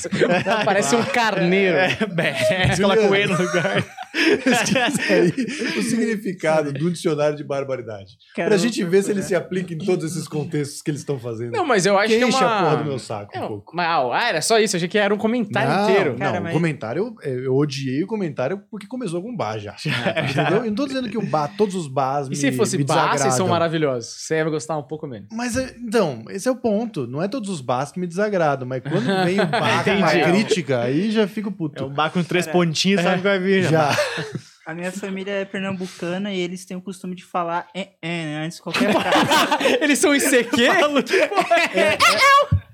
[0.67, 1.79] Parece um carneiro.
[1.79, 2.35] É, bé,
[2.77, 3.83] coloca o E no lugar.
[4.15, 5.33] Aí,
[5.79, 8.17] o significado do dicionário de barbaridade.
[8.35, 11.19] Cara, pra gente ver se ele se aplica em todos esses contextos que eles estão
[11.19, 11.53] fazendo.
[11.53, 12.59] Não, mas eu acho que que é enche uma...
[12.59, 13.77] a porra do meu saco um Não, pouco.
[13.77, 14.77] mas, ah, era só isso.
[14.77, 16.11] Eu achei que era um comentário não, inteiro.
[16.13, 19.75] Não, Cara, o mas- comentário, eu, eu odiei o comentário porque começou com bar já.
[19.85, 20.65] Entendeu?
[20.65, 23.17] Eu não tô dizendo que o bar, todos os bars E me se fosse bar,
[23.17, 24.11] vocês são maravilhosos.
[24.11, 25.29] Você vai gostar um pouco menos.
[25.33, 27.07] Mas, é, então, esse é o ponto.
[27.07, 30.11] Não é todos os bars que me desagradam, mas quando vem o bar com uma
[30.11, 31.85] crítica, aí já fico puto.
[31.85, 33.65] É um bar com três pontinhos, sabe o que vai vir?
[33.65, 33.91] já.
[34.67, 38.45] A minha família é pernambucana e eles têm o costume de falar é, é, né,
[38.45, 39.79] antes de qualquer frase.
[39.81, 40.57] Eles são ICQ?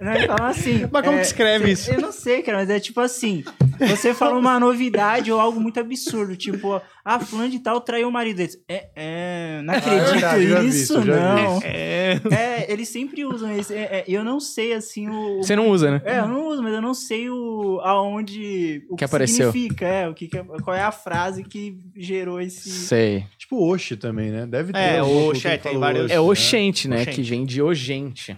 [0.01, 0.87] Não, eles falam assim.
[0.93, 1.91] Mas como é, que escreve cê- isso?
[1.93, 3.45] Eu não sei, cara, mas é tipo assim:
[3.79, 8.13] você fala uma novidade ou algo muito absurdo, tipo, ah, fulano de tal traiu o
[8.13, 8.59] marido deles.
[8.69, 11.57] É, é, não acredito já vi nisso, isso, vi não.
[11.59, 11.67] isso.
[11.67, 12.21] É.
[12.33, 13.75] É, eles sempre usam esse.
[13.75, 15.39] é, é, eu não sei, assim, o.
[15.39, 16.03] Você não usa, né?
[16.05, 19.51] É, eu não uso, mas eu não sei o aonde o Que apareceu.
[19.53, 23.25] significa, é, o que, que é- qual é a frase que gerou esse Sei.
[23.39, 24.47] Tipo Oxe também, né?
[24.47, 24.79] Deve ter.
[24.79, 26.21] É, Oxe, cultura é, que tem vários- Oxe, É né?
[26.21, 26.97] oxente, né?
[27.03, 27.15] Oxente.
[27.17, 28.37] Que vem de ogente.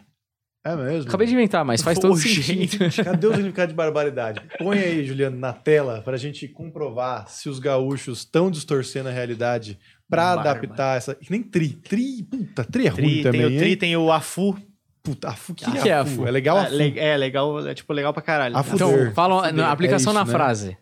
[0.72, 1.08] É mesmo.
[1.08, 2.78] Acabei de inventar, mas faz todo sentido.
[3.04, 4.40] Cadê o significado de barbaridade?
[4.58, 9.78] Põe aí, Juliano, na tela pra gente comprovar se os gaúchos estão distorcendo a realidade
[10.08, 10.48] pra Bárbaro.
[10.58, 11.14] adaptar essa.
[11.14, 11.68] Que nem tri.
[11.70, 13.40] Tri, puta, tri é ruim Tri, também.
[13.40, 13.76] tem o tri, hein?
[13.76, 14.56] tem o afu.
[15.02, 16.10] Puta, afu, que, O que é é afu?
[16.12, 16.26] afu?
[16.26, 16.74] É legal É, afu.
[16.98, 18.56] é legal, é tipo legal pra caralho.
[18.56, 18.74] Afu.
[18.74, 19.14] Então, Fuder.
[19.14, 19.54] fala Fuder.
[19.54, 20.36] na aplicação É na isso, né?
[20.38, 20.76] frase.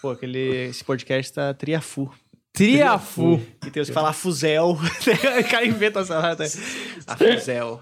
[0.00, 2.10] Pô, aquele, esse podcast tá triafu.
[2.52, 3.40] Triafu.
[3.66, 4.70] E tem os que falam fuzel.
[4.70, 6.18] o cara inventa essa.
[7.06, 7.80] Afuzel.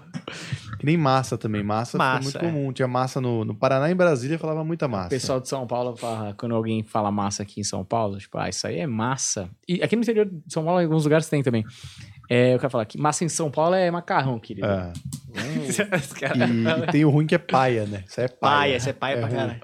[0.79, 1.63] Que nem massa também.
[1.63, 2.43] Massa, Massa, foi é.
[2.43, 2.73] muito comum.
[2.73, 5.09] Tinha massa no, no Paraná e em Brasília falava muita O massa.
[5.09, 8.47] pessoal de São Paulo fala, quando alguém fala massa aqui em São Paulo, tipo, ah,
[8.49, 9.49] isso aí é massa.
[9.67, 11.63] E aqui no interior de São Paulo, em alguns lugares tem também.
[12.29, 14.67] É, eu quero falar que massa em São Paulo é macarrão, querido.
[14.67, 14.91] É.
[16.19, 18.03] Caras- E, e tem o ruim que é paia, né?
[18.07, 18.57] Isso é paia.
[18.57, 19.35] Paia, esse é paia pra ruim.
[19.37, 19.61] caralho.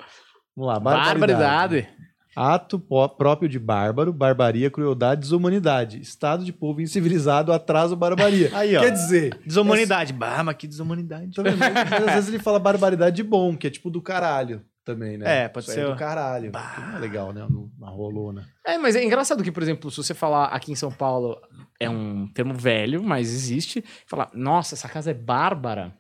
[0.56, 1.20] Vamos lá, barbaridade.
[1.20, 1.88] Barbaridade.
[2.36, 6.02] Ato próprio de bárbaro, barbaria, crueldade, desumanidade.
[6.02, 8.50] Estado de povo incivilizado, atraso, barbaria.
[8.58, 8.82] Aí, ó.
[8.82, 10.14] Quer dizer, Desumanidade.
[10.14, 11.32] Bah, mas que desumanidade.
[11.36, 11.58] tá vendo?
[11.60, 15.44] Mas às vezes ele fala barbaridade de bom, que é tipo do caralho também, né?
[15.44, 15.86] É, pode Isso ser.
[15.88, 16.52] do caralho.
[16.52, 17.48] não é legal, né?
[17.80, 18.46] Na rolona.
[18.66, 21.38] É, mas é engraçado que, por exemplo, se você falar aqui em São Paulo,
[21.80, 23.84] é um termo velho, mas existe.
[24.08, 25.94] Falar, nossa, essa casa é bárbara.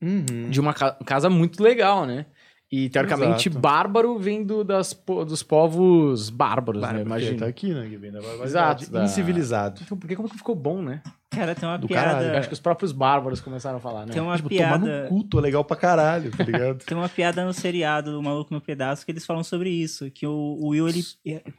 [0.00, 0.48] Uhum.
[0.50, 2.26] De uma ca- casa muito legal, né?
[2.72, 3.60] E, teoricamente, Exato.
[3.60, 6.88] bárbaro vem do, das, dos povos bárbaros, né?
[6.88, 7.38] Porque Imagina.
[7.40, 7.86] Tá aqui, né?
[7.86, 8.48] Que vem da barbaridade.
[8.48, 9.80] Exato, da- Incivilizado.
[9.84, 11.02] Então, por que como que ficou bom, né?
[11.34, 12.10] Cara, tem uma Do piada.
[12.10, 12.38] caralho.
[12.38, 14.12] Acho que os próprios bárbaros começaram a falar, né?
[14.12, 15.02] Tem uma Tipo, tomar piada.
[15.04, 16.78] no culto é legal pra caralho, tá ligado?
[16.84, 20.10] Tem uma piada no seriado do Maluco no Pedaço que eles falam sobre isso.
[20.10, 21.04] Que o, o Will, ele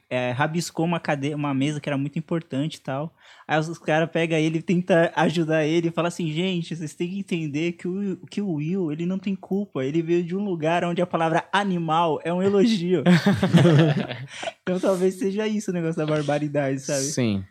[0.09, 3.13] é, rabiscou uma, cadeira, uma mesa que era muito importante e tal.
[3.47, 6.93] Aí os, os caras pegam ele e tentam ajudar ele e falam assim, gente, vocês
[6.93, 9.84] têm que entender que o, que o Will, ele não tem culpa.
[9.84, 13.03] Ele veio de um lugar onde a palavra animal é um elogio.
[14.61, 17.01] então talvez seja isso o negócio da barbaridade, sabe?
[17.01, 17.43] Sim.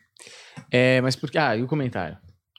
[0.70, 1.38] É, mas por que...
[1.38, 2.16] Ah, e o comentário?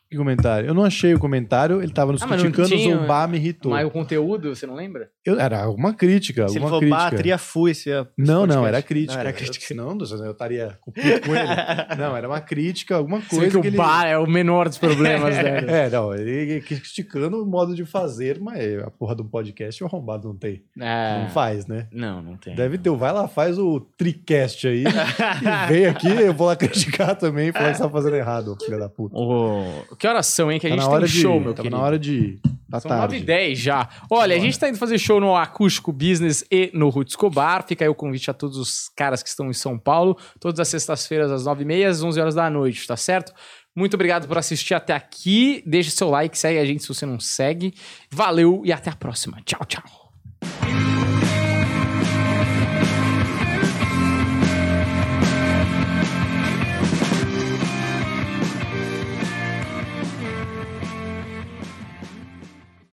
[0.09, 0.67] Que comentário?
[0.67, 3.37] Eu não achei o comentário, ele tava nos Ah, mas não criticando, tinha- Zombar me
[3.37, 3.71] irritou.
[3.71, 5.09] Mas o conteúdo, você não lembra?
[5.25, 7.17] Eu- era alguma crítica, Se ele alguma for bah, crítica.
[7.23, 7.89] triafu esse.
[7.89, 8.67] esse Não, não, podcast.
[8.67, 9.13] era crítica.
[9.13, 9.73] Não, era crítica.
[9.73, 10.99] Não, eu estaria com com
[11.35, 11.47] ele.
[11.97, 13.77] Não, era uma crítica, alguma coisa que, que o ele...
[13.77, 15.71] bar é o menor dos problemas dele.
[15.71, 20.27] É, não, ele criticando o modo de fazer, mas a porra do podcast o arrombado
[20.27, 20.63] não tem.
[20.79, 21.19] É.
[21.21, 21.87] Não faz, né?
[21.91, 22.55] Não, não tem.
[22.55, 22.89] Deve ter.
[22.91, 27.51] Vai lá, faz o tricast aí e vem aqui, eu vou lá criticar também e
[27.53, 29.15] falar que você tá fazendo errado, filha da puta.
[29.17, 29.63] Ô,
[29.97, 30.59] que horas são, hein?
[30.59, 31.75] Que a Tá gente na hora tem de, show, meu tava querido.
[31.77, 33.13] na hora de da São tarde.
[33.15, 33.87] 9 e 10 já.
[34.09, 37.65] Olha, a gente tá indo fazer show no Acústico Business e no Roots Bar.
[37.67, 40.17] Fica aí o convite a todos os caras que estão em São Paulo.
[40.39, 43.33] Todas as sextas-feiras, às 9h30, às 11 horas da noite, tá certo?
[43.75, 45.63] Muito obrigado por assistir até aqui.
[45.65, 47.73] Deixe seu like, segue a gente se você não segue.
[48.11, 49.39] Valeu e até a próxima.
[49.43, 50.92] Tchau, tchau.